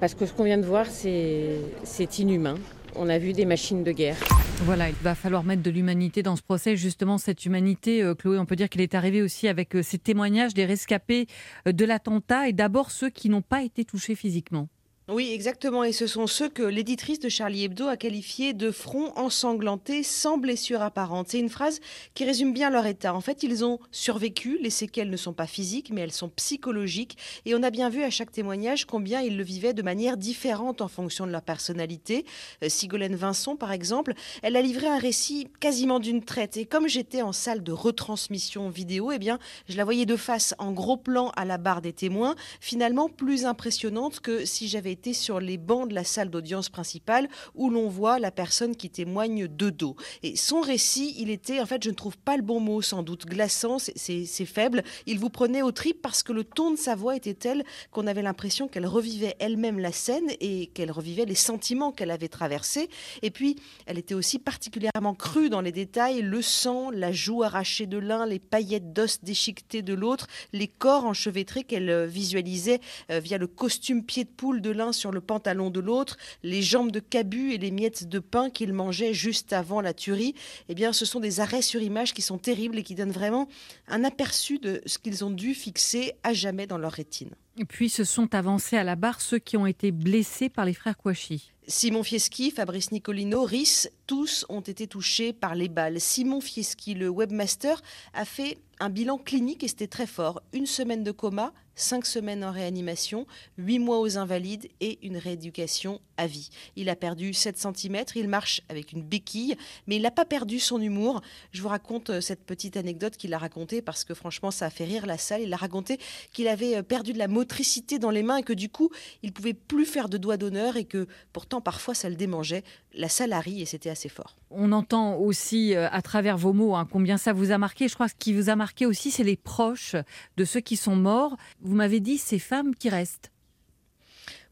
[0.01, 2.57] Parce que ce qu'on vient de voir, c'est inhumain.
[2.97, 4.17] On a vu des machines de guerre.
[4.65, 6.77] Voilà, il va falloir mettre de l'humanité dans ce procès.
[6.77, 10.55] Justement, cette humanité, euh, Chloé, on peut dire qu'elle est arrivée aussi avec ces témoignages
[10.55, 11.27] des rescapés
[11.67, 14.69] de l'attentat et d'abord ceux qui n'ont pas été touchés physiquement.
[15.13, 15.85] Oui, exactement.
[15.85, 20.39] Et ce sont ceux que l'éditrice de Charlie Hebdo a qualifiés de front ensanglanté sans
[20.39, 21.29] blessure apparente.
[21.29, 21.81] C'est une phrase
[22.15, 23.15] qui résume bien leur état.
[23.15, 24.59] En fait, ils ont survécu.
[24.63, 27.19] Les séquelles ne sont pas physiques, mais elles sont psychologiques.
[27.45, 30.81] Et on a bien vu à chaque témoignage combien ils le vivaient de manière différente
[30.81, 32.25] en fonction de leur personnalité.
[32.65, 36.57] Euh, Sigolène Vincent, par exemple, elle a livré un récit quasiment d'une traite.
[36.57, 40.55] Et comme j'étais en salle de retransmission vidéo, eh bien, je la voyais de face
[40.59, 45.02] en gros plan à la barre des témoins, finalement plus impressionnante que si j'avais été
[45.13, 49.49] sur les bancs de la salle d'audience principale où l'on voit la personne qui témoigne
[49.49, 49.97] de dos.
[50.23, 53.03] Et son récit, il était, en fait, je ne trouve pas le bon mot, sans
[53.03, 54.85] doute glaçant, c'est faible.
[55.07, 58.07] Il vous prenait au trip parce que le ton de sa voix était tel qu'on
[58.07, 62.89] avait l'impression qu'elle revivait elle-même la scène et qu'elle revivait les sentiments qu'elle avait traversés.
[63.23, 67.87] Et puis, elle était aussi particulièrement crue dans les détails, le sang, la joue arrachée
[67.87, 73.39] de l'un, les paillettes d'os déchiquetées de l'autre, les corps enchevêtrés qu'elle visualisait euh, via
[73.39, 77.01] le costume pied de poule de l'un sur le pantalon de l'autre, les jambes de
[77.01, 80.35] cabu et les miettes de pain qu'il mangeait juste avant la tuerie.
[80.69, 83.49] Eh bien, ce sont des arrêts sur image qui sont terribles et qui donnent vraiment
[83.89, 87.31] un aperçu de ce qu'ils ont dû fixer à jamais dans leur rétine.
[87.59, 90.73] Et puis se sont avancés à la barre ceux qui ont été blessés par les
[90.73, 91.53] frères Kouachi.
[91.69, 96.01] Simon Fieschi, Fabrice Nicolino, Rhys, tous ont été touchés par les balles.
[96.01, 97.81] Simon Fieschi, le webmaster,
[98.15, 100.43] a fait un bilan clinique et c'était très fort.
[100.53, 106.01] Une semaine de coma, cinq semaines en réanimation, huit mois aux invalides et une rééducation
[106.17, 106.51] à vie.
[106.77, 110.59] Il a perdu 7 cm, il marche avec une béquille, mais il n'a pas perdu
[110.59, 111.23] son humour.
[111.53, 114.71] Je vous raconte euh, cette petite anecdote qu'il a racontée parce que franchement ça a
[114.71, 115.43] fait rire la salle.
[115.43, 115.99] Il a raconté
[116.33, 118.91] qu'il avait euh, perdu de la motricité dans les mains et que du coup
[119.23, 122.65] il pouvait plus faire de doigts d'honneur et que pourtant parfois ça le démangeait.
[122.95, 124.37] La salle a ri et c'était assez fort.
[124.51, 127.89] On entend aussi euh, à travers vos mots hein, combien ça vous a marqué.
[127.89, 129.97] Je crois que ce qui vous a marqué aussi c'est les proches
[130.37, 131.37] de ceux qui sont morts.
[131.61, 133.31] Vous m'avez dit ces femmes qui restent.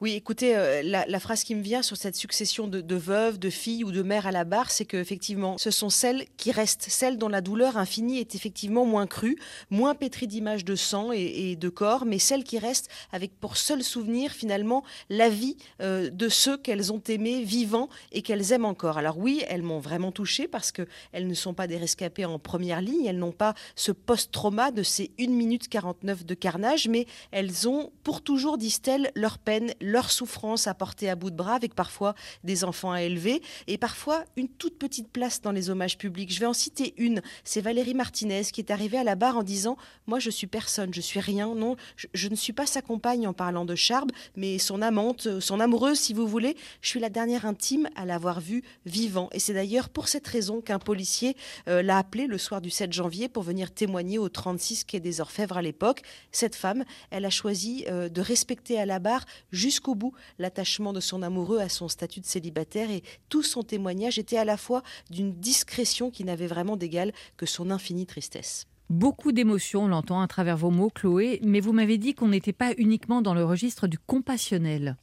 [0.00, 3.84] Oui, écoutez, euh, la, phrase qui me vient sur cette succession de, veuves, de filles
[3.84, 7.28] ou de mères à la barre, c'est qu'effectivement, ce sont celles qui restent, celles dont
[7.28, 9.36] la douleur infinie est effectivement moins crue,
[9.68, 13.82] moins pétrie d'images de sang et, de corps, mais celles qui restent avec pour seul
[13.82, 18.96] souvenir finalement la vie euh, de ceux qu'elles ont aimés vivants et qu'elles aiment encore.
[18.96, 22.80] Alors oui, elles m'ont vraiment touchée parce qu'elles ne sont pas des rescapés en première
[22.80, 27.68] ligne, elles n'ont pas ce post-trauma de ces 1 minute 49 de carnage, mais elles
[27.68, 29.74] ont pour toujours, disent-elles, leur peine,
[30.10, 34.24] souffrance à porter à bout de bras, avec parfois des enfants à élever, et parfois
[34.36, 36.32] une toute petite place dans les hommages publics.
[36.32, 39.42] Je vais en citer une, c'est Valérie Martinez qui est arrivée à la barre en
[39.42, 39.76] disant
[40.06, 41.76] Moi je suis personne, je suis rien, non,
[42.14, 45.98] je, ne suis pas sa compagne en parlant de Charbe, mais son amante, son amoureuse
[45.98, 49.28] si vous voulez, je suis la dernière intime à l'avoir vu vivant.
[49.32, 51.36] Et c'est d'ailleurs pour cette raison qu'un policier
[51.68, 55.20] euh, l'a appelé le soir du 7 janvier pour venir témoigner au 36 quai des
[55.20, 56.02] Orfèvres à l'époque.
[56.32, 60.92] Cette femme, elle a choisi euh, de respecter à la barre jusqu'au jusqu'au bout l'attachement
[60.92, 64.58] de son amoureux à son statut de célibataire et tout son témoignage était à la
[64.58, 68.66] fois d'une discrétion qui n'avait vraiment d'égal que son infinie tristesse.
[68.90, 72.52] Beaucoup d'émotions, on l'entend à travers vos mots, Chloé, mais vous m'avez dit qu'on n'était
[72.52, 74.96] pas uniquement dans le registre du compassionnel.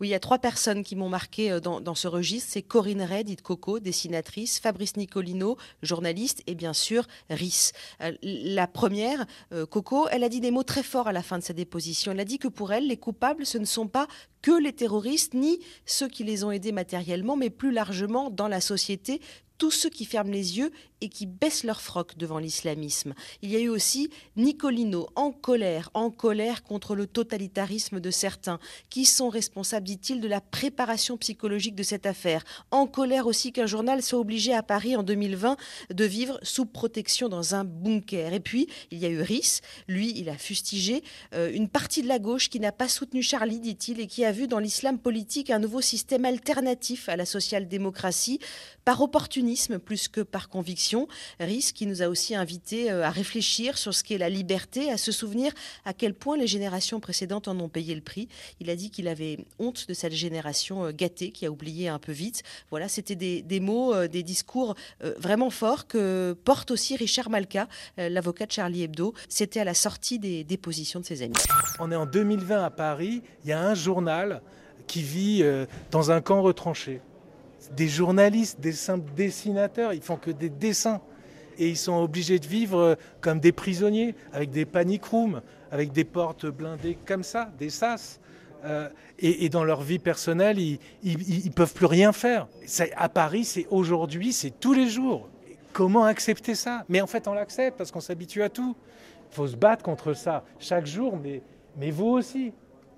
[0.00, 2.50] Oui, il y a trois personnes qui m'ont marqué euh, dans, ce registre.
[2.52, 7.72] C'est Corinne Ray, dite Coco, dessinatrice, Fabrice Nicolino, journaliste, et bien sûr Rhys.
[8.02, 11.38] Euh, la première, euh, Coco, elle a dit des mots très forts à la fin
[11.38, 12.12] de sa déposition.
[12.12, 14.06] Elle a dit que pour elle, les coupables, ce ne sont pas
[14.42, 18.60] que les terroristes, ni ceux qui les ont aidés matériellement, mais plus largement dans la
[18.60, 19.20] société,
[19.58, 23.14] tous ceux qui ferment les yeux et qui baissent leur froc devant l'islamisme.
[23.42, 28.58] Il y a eu aussi Nicolino en colère, en colère contre le totalitarisme de certains,
[28.90, 32.44] qui sont responsables, dit-il, de la préparation psychologique de cette affaire.
[32.70, 35.56] En colère aussi qu'un journal soit obligé à Paris en 2020
[35.90, 38.32] de vivre sous protection dans un bunker.
[38.32, 41.02] Et puis, il y a eu Rhys, lui, il a fustigé
[41.34, 44.32] euh, une partie de la gauche qui n'a pas soutenu Charlie, dit-il, et qui a
[44.32, 48.40] vu dans l'islam politique un nouveau système alternatif à la social-démocratie,
[48.84, 50.87] par opportunisme plus que par conviction
[51.40, 54.96] RIS qui nous a aussi invités euh, à réfléchir sur ce qu'est la liberté, à
[54.96, 55.52] se souvenir
[55.84, 58.28] à quel point les générations précédentes en ont payé le prix.
[58.60, 61.98] Il a dit qu'il avait honte de cette génération euh, gâtée qui a oublié un
[61.98, 62.42] peu vite.
[62.70, 64.74] Voilà, c'était des, mots, euh, des discours
[65.18, 69.14] vraiment forts que porte aussi Richard Malka, l'avocat de Charlie Hebdo.
[69.28, 71.34] C'était à la sortie des dépositions de ses amis.
[71.78, 74.42] On est en 2020 à Paris, il y a un journal
[74.86, 75.44] qui vit
[75.90, 77.00] dans un camp retranché
[77.76, 81.00] des journalistes, des simples dessinateurs, ils font que des dessins.
[81.58, 86.04] Et ils sont obligés de vivre comme des prisonniers, avec des panic rooms, avec des
[86.04, 88.20] portes blindées comme ça, des sas.
[88.64, 88.88] Euh,
[89.20, 92.46] et, dans leur vie personnelle, ils ne peuvent plus rien faire.
[92.96, 95.28] à Paris, c'est aujourd'hui, c'est tous les jours.
[95.72, 96.84] Comment accepter ça?
[96.88, 98.76] Mais en fait, on l'accepte parce qu'on s'habitue à tout.
[99.30, 101.42] Il faut se battre contre ça chaque jour, mais,
[101.76, 102.52] mais vous aussi,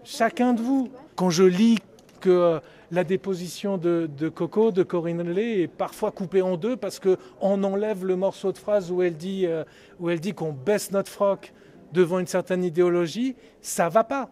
[0.04, 0.90] chacun de vous.
[1.16, 1.78] Quand je lis
[2.20, 7.00] que euh, la déposition de, Coco, de Corinne Lay, est parfois coupée en deux parce
[7.00, 9.64] qu'on enlève le morceau de phrase où elle dit, euh,
[9.98, 11.52] où elle dit qu'on baisse notre froc
[11.92, 14.30] devant une certaine idéologie, ça va pas.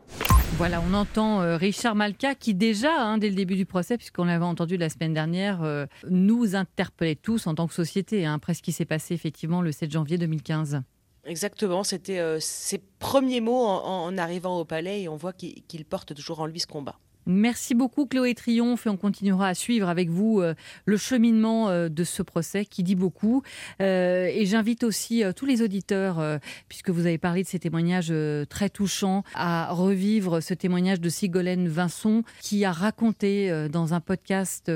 [0.56, 4.24] Voilà, on entend euh, Richard Malka qui déjà, hein, dès le début du procès, puisqu'on
[4.24, 5.60] l'avait entendu la semaine dernière,
[6.08, 9.72] nous interpellait tous en tant que société, hein, après ce qui s'est passé effectivement le
[9.72, 10.82] 7 janvier 2015.
[11.24, 16.40] Exactement, c'était ses premiers mots en, arrivant au palais et on voit qu'il porte toujours
[16.40, 16.98] en lui ce combat.
[17.30, 20.54] Merci beaucoup Chloé Triomphe et on continuera à suivre avec vous euh,
[20.86, 23.42] le cheminement euh, de ce procès qui dit beaucoup.
[23.82, 28.12] Euh, et j'invite aussi tous les auditeurs, puisque vous avez parlé de ces témoignages
[28.48, 34.70] très touchants, à revivre ce témoignage de Sigolène Vincent qui a raconté dans un podcast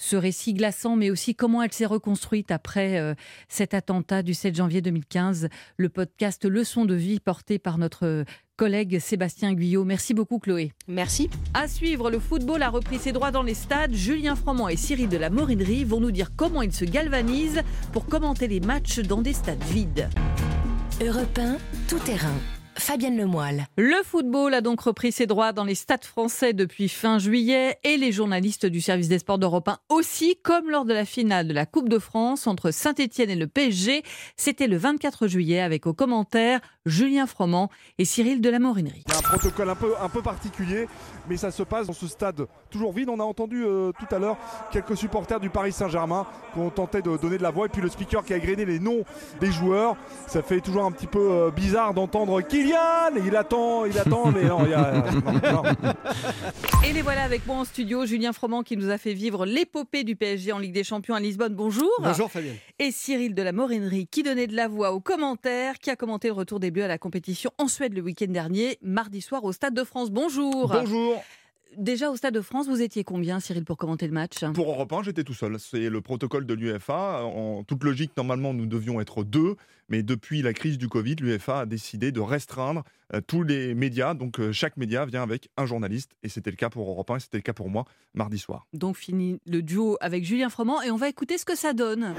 [0.00, 3.14] ce récit glaçant, mais aussi comment elle s'est reconstruite après
[3.48, 5.48] cet attentat du 7 janvier 2015.
[5.76, 8.24] Le podcast Leçon de vie porté par notre
[8.56, 9.84] collègue Sébastien Guyot.
[9.84, 10.72] Merci beaucoup Chloé.
[10.88, 11.30] Merci.
[11.54, 13.94] À suivre, le football a repris ses droits dans les stades.
[13.94, 18.06] Julien Froment et Cyril de la Morinerie vont nous dire comment ils se galvanisent pour
[18.06, 20.08] commenter les matchs dans des stades vides.
[21.02, 21.56] Europe 1,
[21.88, 22.36] tout terrain.
[22.76, 23.66] Fabienne Lemoyle.
[23.76, 27.96] Le football a donc repris ses droits dans les stades français depuis fin juillet et
[27.96, 31.52] les journalistes du service des sports d'Europe 1 aussi, comme lors de la finale de
[31.52, 34.02] la Coupe de France entre Saint-Etienne et le PSG.
[34.36, 39.04] C'était le 24 juillet avec aux commentaires Julien Froment et Cyril de la Morinerie.
[39.06, 40.88] Il y a un protocole un peu, un peu particulier,
[41.28, 43.08] mais ça se passe dans ce stade toujours vide.
[43.10, 44.38] On a entendu euh, tout à l'heure
[44.72, 47.82] quelques supporters du Paris Saint-Germain qui ont tenté de donner de la voix et puis
[47.82, 49.04] le speaker qui a grainé les noms
[49.40, 49.96] des joueurs.
[50.26, 54.44] Ça fait toujours un petit peu euh, bizarre d'entendre Kylian il attend, il attend, mais
[54.44, 55.02] non, il y a.
[56.86, 60.04] Et les voilà avec moi en studio, Julien Froment qui nous a fait vivre l'épopée
[60.04, 61.54] du PSG en Ligue des Champions à Lisbonne.
[61.54, 61.90] Bonjour.
[62.00, 62.56] Bonjour Fabienne.
[62.78, 66.28] Et Cyril de la Morinerie qui donnait de la voix aux commentaires, qui a commenté
[66.28, 69.52] le retour des Bleus à la compétition en Suède le week-end dernier, mardi soir au
[69.52, 70.10] Stade de France.
[70.10, 70.68] Bonjour.
[70.68, 71.22] Bonjour.
[71.76, 74.44] Déjà au Stade de France, vous étiez combien, Cyril, pour commenter le match?
[74.54, 75.58] Pour Europe 1, j'étais tout seul.
[75.58, 77.22] C'est le protocole de l'UEFA.
[77.24, 79.56] En toute logique, normalement, nous devions être deux.
[79.88, 82.82] Mais depuis la crise du Covid, l'UEFA a décidé de restreindre
[83.14, 84.14] euh, tous les médias.
[84.14, 86.12] Donc euh, chaque média vient avec un journaliste.
[86.22, 88.66] Et c'était le cas pour Europe 1 et c'était le cas pour moi mardi soir.
[88.72, 90.82] Donc fini le duo avec Julien Froment.
[90.82, 92.14] Et on va écouter ce que ça donne.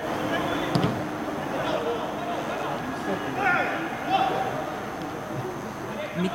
[6.22, 6.30] Mais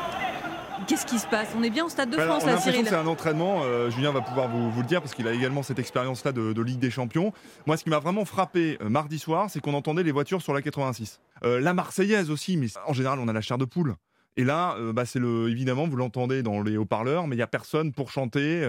[0.87, 1.49] Qu'est-ce qui se passe?
[1.59, 4.20] On est bien au Stade de France, là, Cyril C'est un entraînement, euh, Julien va
[4.20, 7.33] pouvoir vous, le dire, parce qu'il a également cette expérience-là de, Ligue des Champions.
[7.66, 10.55] Moi, ce qui m'a vraiment frappé euh, mardi soir, c'est qu'on entendait les voitures sur
[10.55, 11.20] la 86.
[11.44, 13.96] Euh, la Marseillaise aussi, mais en général, on a la chair de poule.
[14.37, 17.46] Et là, bah, c'est le, évidemment, vous l'entendez dans les haut-parleurs, mais il n'y a
[17.46, 18.68] personne pour chanter.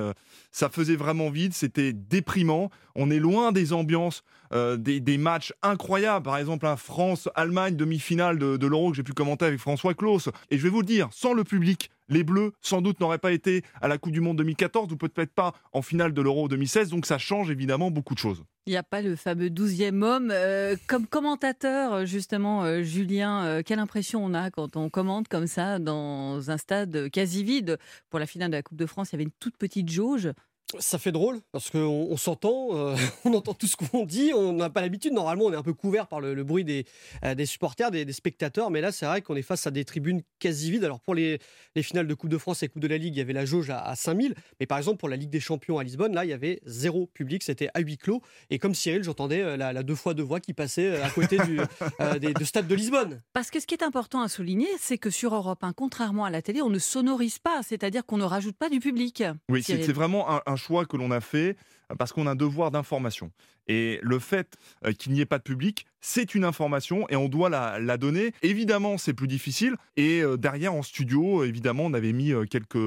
[0.50, 2.70] ça faisait vraiment vide, c'était déprimant.
[2.96, 6.24] On est loin des ambiances, des, des, matchs incroyables.
[6.24, 10.30] Par exemple, un France-Allemagne demi-finale de, de l'Euro que j'ai pu commenter avec François Claus.
[10.52, 13.32] Et je vais vous le dire, sans le public, les Bleus, sans doute, n'auraient pas
[13.32, 16.90] été à la Coupe du Monde 2014 ou peut-être pas en finale de l'Euro 2016.
[16.90, 18.44] Donc ça change évidemment beaucoup de choses.
[18.68, 20.30] Il n'y a pas le fameux 12e homme.
[20.30, 25.48] Euh, comme commentateur, justement, euh, Julien, euh, quelle impression on a quand on commente comme
[25.48, 27.78] ça dans un stade quasi vide?
[28.10, 30.34] Pour la finale de la Coupe de France, il y avait une toute petite jauge.
[30.80, 34.52] Ça fait drôle parce qu'on on, s'entend, euh, on entend tout ce qu'on dit, on
[34.52, 35.14] n'a pas l'habitude.
[35.14, 36.86] Normalement, on est un peu couvert par le, bruit des,
[37.24, 40.24] euh, des supporters, des, spectateurs, mais là, c'est vrai qu'on est face à des tribunes
[40.40, 40.84] quasi vides.
[40.84, 41.40] Alors, pour les,
[41.76, 43.46] les, finales de Coupe de France et Coupe de la Ligue, il y avait la
[43.46, 46.30] jauge à, 5000, mais par exemple, pour la Ligue des Champions à Lisbonne, là, il
[46.30, 48.22] y avait zéro public, c'était à huis clos.
[48.50, 51.60] Et comme Cyril, j'entendais euh, la, deux fois deux voix qui passaient à côté du
[52.20, 53.22] des, stade de Lisbonne.
[53.32, 56.30] Parce que ce qui est important à souligner, c'est que sur Europe 1, contrairement à
[56.30, 59.24] la télé, on ne sonorise pas, c'est-à-dire qu'on ne rajoute pas du public.
[59.50, 61.56] Oui, c'est vraiment un, un choix que l'on a fait
[61.98, 63.32] parce qu'on a un devoir d'information.
[63.68, 67.28] Et le fait euh, qu'il n'y ait pas de public, c'est une information et on
[67.28, 68.32] doit la, donner.
[68.42, 69.76] Évidemment, c'est plus difficile.
[69.96, 72.78] Et euh, derrière, en studio, évidemment, on avait mis quelques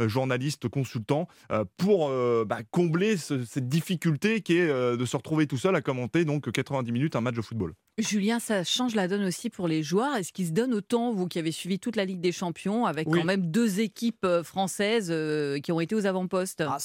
[0.00, 1.28] journalistes consultants
[1.76, 2.10] pour
[2.46, 6.92] bah, combler cette difficulté qui est de se retrouver tout seul à commenter donc 90
[6.92, 7.74] minutes un match de football.
[7.98, 10.16] Julien, ça change la donne aussi pour les joueurs.
[10.16, 13.08] Est-ce qu'ils se donnent autant, vous qui avez suivi toute la Ligue des Champions, avec
[13.08, 15.14] quand même deux équipes françaises
[15.62, 16.62] qui ont été aux avant-postes?
[16.66, 16.78] Ah,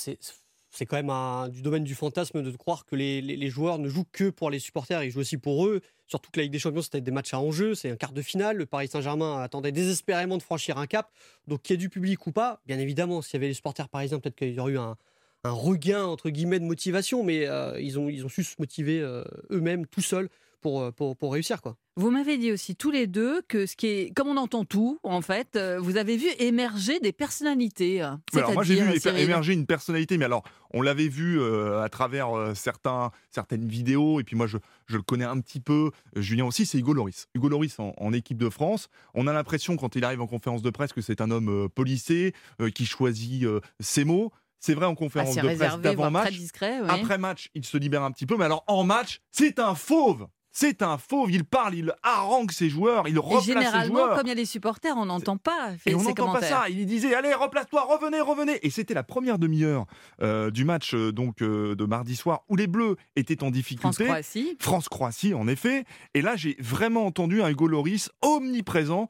[0.74, 4.32] c'est quand même du domaine du fantasme de croire que les, joueurs ne jouent que
[4.32, 5.82] pour les supporters, ils jouent aussi pour eux.
[6.08, 8.24] Surtout que la Ligue des Champions, c'était des matchs à enjeu, c'est un quart de
[8.24, 8.58] finale.
[8.58, 11.12] Le Paris Saint-Germain attendait désespérément de franchir un cap.
[11.48, 13.88] Donc qu'il y ait du public ou pas, bien évidemment, s'il y avait les supporters
[13.88, 14.98] parisiens, peut-être qu'il y aurait eu un,
[15.44, 20.02] regain entre guillemets de motivation, mais euh, ils, ont, su se motiver euh, eux-mêmes tout
[20.02, 20.30] seuls
[20.64, 21.62] pour, pour, pour réussir.
[21.62, 21.76] quoi.
[21.96, 25.00] Vous m'avez dit aussi tous les deux que ce qui est, comme on entend tout,
[25.04, 28.02] en fait, euh, vous avez vu émerger des personnalités.
[28.02, 28.20] alors
[28.54, 32.56] moi j'ai vu émerger une personnalité, mais alors on l'avait vu euh, à travers euh,
[32.56, 35.92] certains, certaines vidéos, et puis moi je, je, le connais un petit peu.
[36.16, 37.28] Julien aussi, c'est Hugo Loris.
[37.36, 38.90] Hugo Loris en, équipe de France.
[39.14, 42.34] On a l'impression quand il arrive en conférence de presse que c'est un homme policé
[42.74, 43.48] qui choisit
[43.80, 44.32] ses mots.
[44.60, 46.40] C'est vrai en conférence de presse d'avant-match.
[46.88, 50.28] Après match, il se libère un petit peu, mais alors en match, c'est un fauve.
[50.56, 53.64] C'est un fauve, il parle, il harangue ses joueurs, il replace ses joueurs.
[53.64, 55.72] Généralement, comme il y a des supporters, on n'entend pas.
[55.88, 56.70] Et on n'entend pas ça.
[56.70, 58.60] Il disait allez, replace-toi, revenez, revenez.
[58.62, 59.88] Et c'était la première demi-heure
[60.22, 64.06] euh, du match euh, donc euh, de mardi soir où les Bleus étaient en difficulté.
[64.06, 64.58] France-Croatie.
[64.60, 65.86] France-Croatie, en effet.
[66.14, 69.10] Et là, j'ai vraiment entendu un Hugo Loris omniprésent.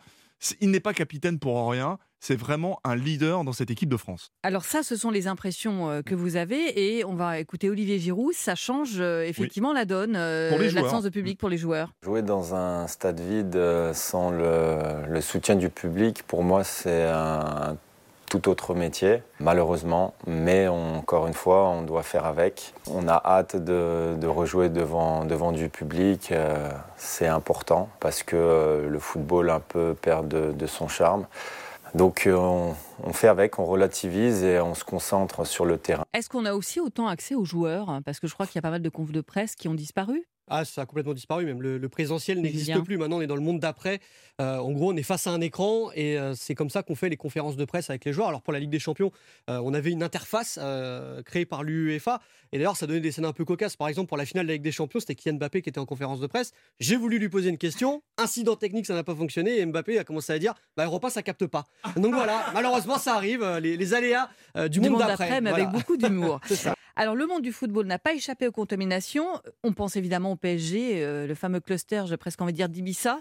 [0.62, 4.32] Il n'est pas capitaine pour rien c'est vraiment un leader dans cette équipe de France.
[4.44, 8.00] Alors ça, ce sont les impressions euh, que vous avez et on va écouter Olivier
[8.00, 8.34] Giroud.
[8.34, 11.92] Ça change euh, effectivement la donne, euh, l'absence de public pour les joueurs.
[12.02, 13.60] Jouer dans un stade vide
[13.94, 17.76] sans le, le soutien du public, pour moi, c'est un
[18.34, 20.16] tout autre métier, malheureusement.
[20.26, 22.74] Mais encore une fois, on doit faire avec.
[22.90, 26.32] On a hâte de, de rejouer devant, devant du public.
[26.32, 31.28] Euh, c'est important parce que euh, le football un peu perd de, de son charme.
[31.96, 36.06] Donc euh, on, on, fait avec, on relativise et on se concentre sur le terrain.
[36.14, 38.00] Est-ce qu'on a aussi autant accès aux joueurs?
[38.06, 39.76] Parce que je crois qu'il y a pas mal de confs de presse qui ont
[39.76, 40.26] disparu.
[40.50, 42.98] Ah, ça a complètement disparu, même le, le présentiel n'existe plus.
[42.98, 44.00] Maintenant, on est dans le monde d'après.
[44.42, 46.96] Euh, en gros, on est face à un écran et euh, c'est comme ça qu'on
[46.96, 48.28] fait les conférences de presse avec les joueurs.
[48.28, 49.12] Alors, pour la Ligue des Champions,
[49.50, 50.60] euh, on avait une interface
[51.26, 52.20] créée par l'UEFA
[52.52, 53.76] et d'ailleurs, ça donnait des scènes un peu cocasses.
[53.78, 55.80] Par exemple, pour la finale de la Ligue des Champions, c'était Kylian Mbappé qui était
[55.80, 56.52] en conférence de presse.
[56.80, 58.04] J'ai voulu lui poser une question.
[58.18, 61.24] Incident technique, ça n'a pas fonctionné et Mbappé a commencé à dire Bah, Europa, ça
[61.24, 61.64] capte pas.
[61.96, 65.42] Donc voilà, malheureusement, ça arrive, les, les aléas du, du, monde, monde d'après.
[65.42, 65.68] mais Voilà.
[65.68, 66.40] avec beaucoup d'humour.
[66.48, 66.76] c'est ça.
[66.96, 69.26] Alors, le monde du football n'a pas échappé aux contaminations.
[69.64, 73.20] On pense évidemment au PSG, euh, le fameux cluster, j'ai presque envie de dire d'Ibissa,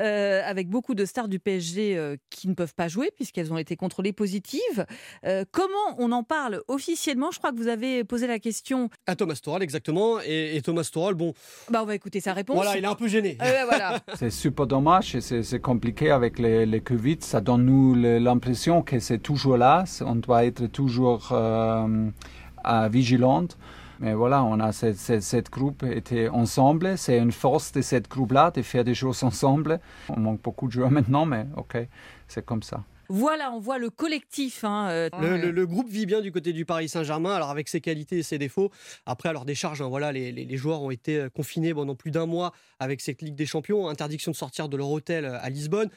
[0.00, 3.58] euh, avec beaucoup de stars du PSG euh, qui ne peuvent pas jouer puisqu'elles ont
[3.58, 4.86] été contrôlées positives.
[5.24, 7.30] Euh, comment on en parle officiellement?
[7.30, 8.90] Je crois que vous avez posé la question.
[9.06, 10.20] À Thomas Tuchel, exactement.
[10.24, 11.32] Et, et Thomas Tuchel, bon.
[11.70, 12.56] Bah, on va écouter sa réponse.
[12.56, 13.38] Voilà, il est un peu gêné.
[13.40, 14.00] Euh, voilà.
[14.16, 17.18] C'est super dommage et c'est c'est compliqué avec les, les Covid.
[17.20, 19.84] Ça donne nous l'impression que c'est toujours là.
[20.00, 21.32] On doit être toujours
[22.66, 23.56] euh, euh, vigilante.
[24.00, 26.98] Mais voilà, on a cette, cette, cette groupe était ensemble.
[26.98, 29.78] C'est une force de cette groupe-là de faire des choses ensemble.
[30.08, 31.76] On manque beaucoup de joueurs maintenant, mais ok,
[32.26, 32.82] c'est comme ça.
[33.08, 34.64] Voilà, on voit le collectif.
[34.64, 37.68] hein, euh, Le, le- le groupe vit bien du côté du Paris Saint-Germain, alors avec
[37.68, 38.70] ses qualités et ses défauts.
[39.06, 41.94] Après, alors des charges, hein, voilà, les, les- les joueurs ont été euh, confinés pendant
[41.94, 45.38] plus d'un mois avec cette Ligue des Champions, interdiction de sortir de leur hôtel euh,
[45.42, 45.90] à Lisbonne.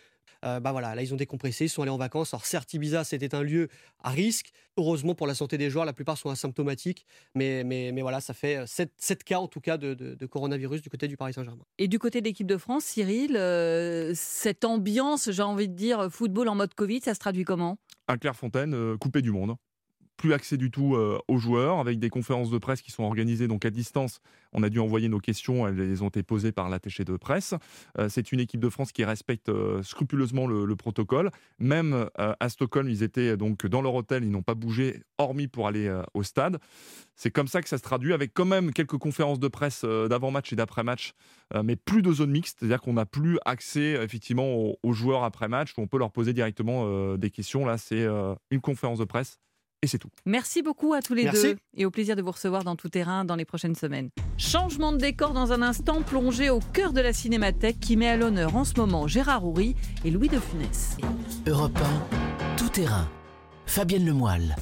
[0.45, 2.33] Euh, bah voilà, là ils ont décompressé, ils sont allés en vacances.
[2.33, 3.67] Alors certes, Ibiza c'était un lieu
[4.03, 4.51] à risque.
[4.77, 8.33] Heureusement pour la santé des joueurs, la plupart sont asymptomatiques, mais, mais, mais voilà, ça
[8.33, 11.63] fait 7, cas en tout cas de, de- de coronavirus du côté du Paris Saint-Germain.
[11.77, 16.09] Et du côté de l'équipe de France, Cyril, euh, cette ambiance, j'ai envie de dire,
[16.11, 17.77] football en mode Covid, ça se traduit comment?
[18.07, 19.55] À Clairefontaine, euh, coupé du monde.
[20.17, 23.47] Plus accès du tout euh, aux joueurs, avec des conférences de presse qui sont organisées
[23.47, 24.21] donc à distance.
[24.53, 27.53] On a dû envoyer nos questions, elles ont été posées par l'attaché de presse.
[27.99, 31.31] Euh, c'est une équipe de France qui respecte euh, scrupuleusement le, le protocole.
[31.59, 35.67] Même à Stockholm, ils étaient donc dans leur hôtel, ils n'ont pas bougé, hormis pour
[35.67, 36.59] aller au stade.
[37.15, 40.53] C'est comme ça que ça se traduit, avec quand même quelques conférences de presse d'avant-match
[40.53, 41.13] et d'après-match,
[41.63, 45.81] mais plus de zone mixte, c'est-à-dire qu'on n'a plus accès effectivement aux, joueurs après-match, où
[45.81, 47.65] on peut leur poser directement des questions.
[47.65, 48.05] Là, c'est
[48.51, 49.39] une conférence de presse
[49.85, 50.09] et c'est tout.
[50.25, 51.43] Merci beaucoup à tous les Merci.
[51.43, 54.09] deux et au plaisir de vous recevoir dans tout terrain dans les prochaines semaines.
[54.37, 58.17] Changement de décor dans un instant, plongé au cœur de la cinémathèque qui met à
[58.17, 60.97] l'honneur en ce moment Gérard Houry et Louis de Funès.
[61.47, 61.77] Europe
[62.11, 63.07] 1, tout terrain.
[63.67, 64.55] Fabienne Lemoyle.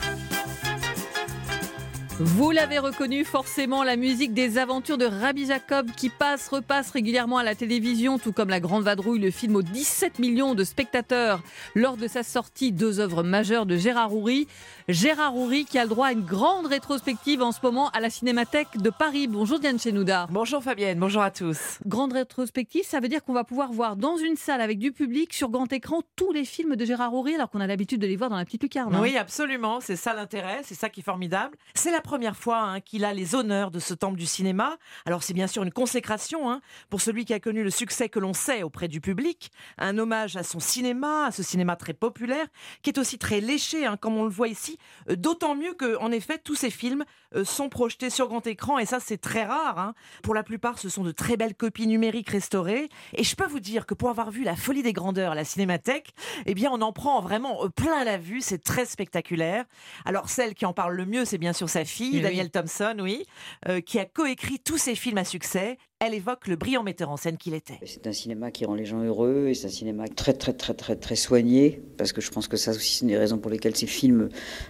[2.20, 7.40] Vous l'avez reconnu forcément, la musique des aventures de Rabbi Jacob qui passe, repasse régulièrement
[7.40, 11.42] à la télévision, tout comme La Grande Vadrouille, le film aux 17 millions de spectateurs
[11.74, 14.48] lors de sa sortie, deux œuvres majeures de Gérard Houry.
[14.90, 18.10] Gérard Houry qui a le droit à une grande rétrospective en ce moment à la
[18.10, 19.28] Cinémathèque de Paris.
[19.28, 20.28] Bonjour Diane Chenouda.
[20.30, 21.80] Bonjour Fabienne, bonjour à tous.
[21.86, 25.34] Grande rétrospective, ça veut dire qu'on va pouvoir voir dans une salle avec du public
[25.34, 28.18] sur grand écran tous les films de Gérard Houry alors qu'on a l'habitude de les
[28.18, 28.94] voir dans la petite lucarne.
[28.94, 29.00] hein.
[29.02, 31.56] Oui, absolument, c'est ça l'intérêt, c'est ça qui est formidable.
[31.76, 34.76] C'est la première fois hein, qu'il a les honneurs de ce temple du cinéma.
[35.06, 36.60] Alors c'est bien sûr une consécration hein,
[36.90, 40.36] pour celui qui a connu le succès que l'on sait auprès du public, un hommage
[40.36, 42.48] à son cinéma, à ce cinéma très populaire,
[42.82, 44.73] qui est aussi très léché, comme on le voit ici.
[45.10, 47.04] Euh, D'autant mieux que, en effet, tous ces films
[47.36, 49.78] euh, sont projetés sur grand écran, et ça c'est très rare.
[49.80, 49.94] hein.
[50.24, 52.90] Pour la plupart, ce sont de très belles copies numériques restaurées.
[53.14, 55.46] Et je peux vous dire que pour avoir vu La Folie des Grandeurs à la
[55.46, 56.14] Cinémathèque,
[56.46, 58.42] eh bien, on en prend vraiment euh, plein la vue.
[58.42, 59.66] C'est très spectaculaire.
[60.06, 62.22] Alors, celle qui en parle le mieux, c'est bien sûr sa fille, Eh oui.
[62.24, 63.26] Danielle Thompson, oui,
[63.68, 65.78] euh, qui a coécrit tous ces films à succès.
[66.06, 67.80] Elle évoque le brillant metteur en scène qu'il était.
[67.86, 70.74] C'est un cinéma qui rend les gens heureux et c'est un cinéma très très très
[70.74, 73.50] très très soigné parce que je pense que ça aussi c'est une des raisons pour
[73.50, 74.28] lesquelles ces films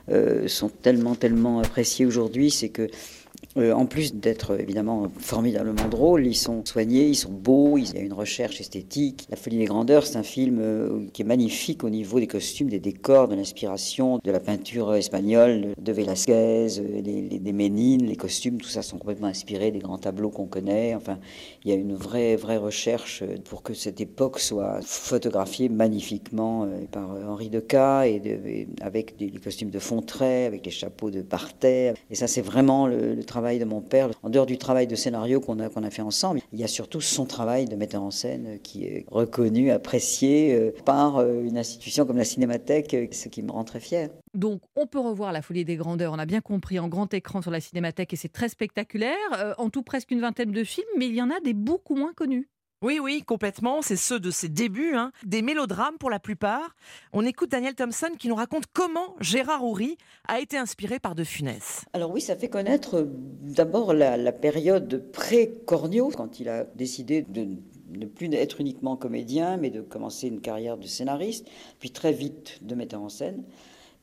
[0.09, 2.87] euh, sont tellement tellement appréciés aujourd'hui, c'est que
[3.57, 7.97] euh, en plus d'être évidemment formidablement drôles, ils sont soignés, ils sont beaux, il y
[7.97, 9.27] a une recherche esthétique.
[9.29, 12.69] La Folie des Grandeurs, c'est un film euh, qui est magnifique au niveau des costumes,
[12.69, 18.57] des décors, de l'inspiration, de la peinture espagnole, de Velázquez, euh, des Ménines, les costumes,
[18.57, 20.95] tout ça sont complètement inspirés des grands tableaux qu'on connaît.
[20.95, 21.19] Enfin,
[21.63, 26.63] il y a une vraie, vraie recherche euh, pour que cette époque soit photographiée magnifiquement
[26.63, 31.11] euh, par euh, Henri Deca et, et avec des, costumes de Fontray, avec les chapeaux
[31.11, 31.95] de Parterre.
[32.09, 35.39] Et ça, c'est vraiment le travail de mon père, en dehors du travail de scénario
[35.39, 38.11] qu'on a, qu'on a fait ensemble, il y a surtout son travail de metteur en
[38.11, 43.27] scène qui est reconnu, apprécié euh, par euh, une institution comme la Cinémathèque, euh, ce
[43.27, 44.09] qui me rend très fier.
[44.33, 47.41] Donc, on peut revoir La Folie des Grandeurs, on a bien compris, en grand écran
[47.41, 49.15] sur la Cinémathèque, et c'est très spectaculaire.
[49.37, 51.95] Euh, en tout, presque une vingtaine de films, mais il y en a des beaucoup
[51.95, 52.49] moins connus.
[52.83, 53.81] Oui, oui, complètement.
[53.81, 55.13] C'est ceux de ses débuts, hein.
[55.23, 56.75] des mélodrames pour la plupart.
[57.13, 61.23] On écoute Daniel Thompson qui nous raconte comment Gérard Houry a été inspiré par De
[61.23, 61.85] Funès.
[61.93, 67.47] Alors oui, ça fait connaître euh, d'abord la, période pré-Cornio, quand il a décidé de
[67.97, 71.47] ne plus être uniquement comédien, mais de commencer une carrière de scénariste,
[71.79, 73.45] puis très vite de metteur en scène.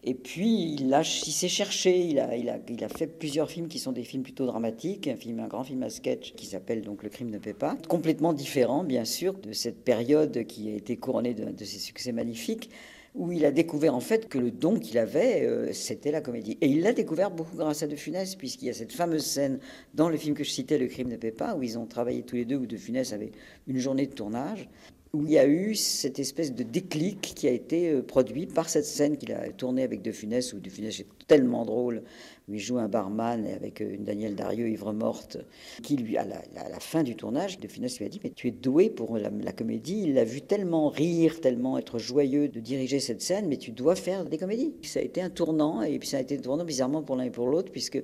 [0.02, 4.46] Et puis, il, s'est cherché, il a, fait plusieurs films qui sont des films plutôt
[4.46, 7.52] dramatiques, un, film, un grand film à sketch qui s'appelle donc Le crime ne paie
[7.52, 11.78] pas, complètement différent, bien sûr, de cette période qui a été couronnée de, de ses
[11.78, 12.70] succès magnifiques,
[13.14, 16.56] où il a découvert en fait que le don qu'il avait, euh, c'était la comédie.
[16.60, 19.58] Et il l'a découvert beaucoup grâce à De Funès, puisqu'il y a cette fameuse scène
[19.94, 22.22] dans le film que je citais, Le crime ne paie pas, où ils ont travaillé
[22.22, 23.32] tous les deux, où De Funès avait
[23.66, 24.68] une journée de tournage
[25.12, 28.68] où il y a eu cette espèce de déclic qui a été euh, produit par
[28.68, 32.02] cette scène qu'il a tournée avec De Funès, où De Funès est tellement drôle,
[32.48, 35.38] où il joue un barman avec euh, une Danielle Darieux ivre morte,
[35.82, 38.30] qui lui, à la, à la fin du tournage, De Funès lui a dit, mais
[38.30, 42.48] tu es doué pour la, la comédie, il l'a vu tellement rire, tellement être joyeux
[42.48, 44.74] de diriger cette scène, mais tu dois faire des comédies.
[44.82, 47.24] Ça a été un tournant, et puis ça a été un tournant bizarrement pour l'un
[47.24, 48.00] et pour l'autre, puisque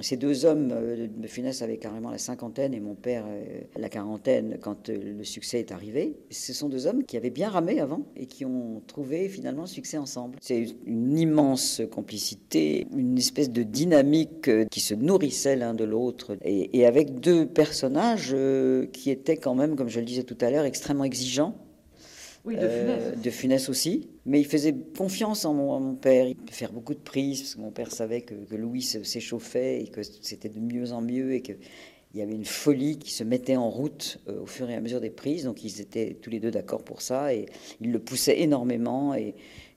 [0.00, 4.56] ces deux hommes, de Funès avait carrément la cinquantaine et mon père euh, la quarantaine
[4.58, 6.16] quand euh, le succès est arrivé.
[6.30, 9.68] Ce sont deux hommes qui avaient bien ramé avant et qui ont trouvé finalement le
[9.68, 10.38] succès ensemble.
[10.40, 16.38] C'est une immense complicité, une espèce de dynamique euh, qui se nourrissait l'un de l'autre
[16.42, 18.34] et, avec deux personnages
[18.92, 21.54] qui étaient quand même, comme je le disais tout à l'heure, extrêmement exigeants.
[22.44, 24.08] Oui, Euh, de Funès aussi.
[24.26, 26.26] Mais il faisait confiance en mon, en mon père.
[26.26, 29.82] Il peut faire beaucoup de prises, parce que mon père savait que, que Louis s'échauffait
[29.82, 31.52] et que c'était de mieux en mieux et que
[32.14, 34.80] il y avait une folie qui se mettait en route euh, au fur et à
[34.80, 35.44] mesure des prises.
[35.44, 37.46] Donc ils étaient tous les deux d'accord pour ça et
[37.80, 39.14] il le poussait énormément.
[39.14, 39.34] Et,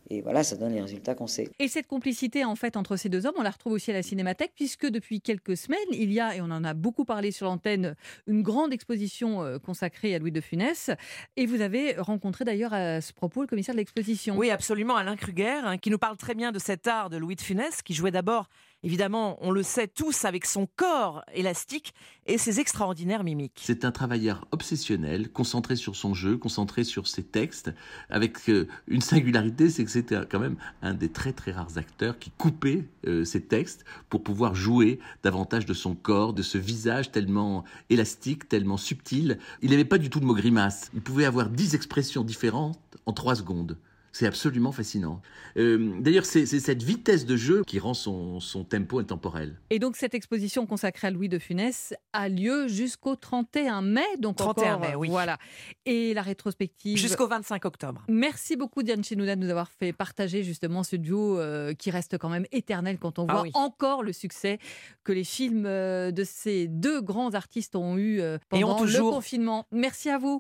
[0.10, 1.50] et voilà, ça donne les résultats qu'on sait.
[1.60, 4.04] Et cette complicité en fait entre ces deux hommes, on la retrouve aussi à la
[4.04, 7.48] Cinémathèque puisque depuis quelques semaines, il y a et on en a beaucoup parlé sur
[7.48, 7.96] l'antenne,
[8.28, 10.92] une grande exposition euh, consacrée à Louis de Funès
[11.38, 14.38] et vous avez rencontré d'ailleurs à ce propos le commissaire de l'exposition.
[14.38, 17.36] Oui, absolument, Alain Kruger, hein, qui nous parle très bien de cet art de Louis
[17.36, 18.48] de Funès, qui jouait d'abord,
[18.86, 21.94] évidemment, on le sait tous, avec son corps élastique
[22.28, 23.62] et ses extraordinaires mimiques.
[23.64, 27.74] C'est un travailleur obsessionnel, concentré sur son jeu, concentré sur ses textes,
[28.10, 32.20] avec euh, une singularité, c'est que c'était quand même un des très très rares acteurs
[32.20, 37.12] qui coupait euh, ses textes pour pouvoir jouer davantage de son corps, de ce visage
[37.12, 39.40] tellement élastique, tellement subtil.
[39.64, 40.92] Il n'avait pas du tout de mots grimaces.
[40.94, 43.78] Il pouvait avoir dix expressions différentes en trois secondes.
[44.18, 45.22] C'est absolument fascinant.
[45.58, 49.60] Euh, D'ailleurs, c'est cette vitesse de jeu qui rend son, son tempo intemporel.
[49.72, 54.38] Et donc cette exposition consacrée à Louis de Funès a lieu jusqu'au 31 mai, donc
[54.38, 55.10] 31 encore, mai, oui.
[55.10, 55.38] Voilà.
[55.86, 58.06] Et la rétrospective Jusqu'au 25 octobre.
[58.08, 62.18] Merci beaucoup Diane Chenouda de nous avoir fait partager justement ce duo euh, qui reste
[62.18, 63.52] quand même éternel quand on Ah voit oui.
[63.54, 64.60] encore le succès
[65.04, 68.86] que les films euh, de ces deux grands artistes ont eu euh, Et ont pendant
[68.86, 69.68] le confinement.
[69.74, 70.40] Merci à vous.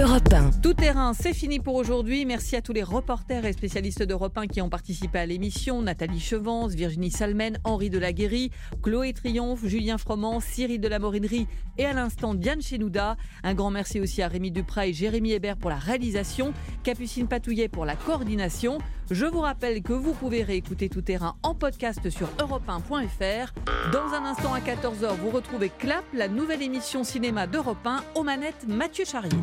[0.00, 0.62] Europe 1.
[0.62, 2.24] Tout terrain, c'est fini pour aujourd'hui.
[2.24, 5.82] Merci à tous les reporters et spécialistes d'Europe 1 qui ont participé à l'émission.
[5.82, 8.50] Nathalie Chevance, Virginie Salmen, Henri Delaguéry,
[8.82, 13.18] Chloé Triomphe, Julien Froment, Cyril de la Morinerie et à l'instant Diane Chenouda.
[13.42, 17.68] Un grand merci aussi à Rémi Duprat et Jérémy Hébert pour la réalisation, Capucine Patouillet
[17.68, 18.78] pour la coordination.
[19.10, 23.52] Je vous rappelle que vous pouvez réécouter Tout terrain en podcast sur europe1.fr.
[23.92, 28.22] Dans un instant à 14h, vous retrouvez Clap, la nouvelle émission cinéma d'Europe 1 aux
[28.22, 29.36] manettes Mathieu Charrier.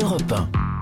[0.00, 0.79] Europe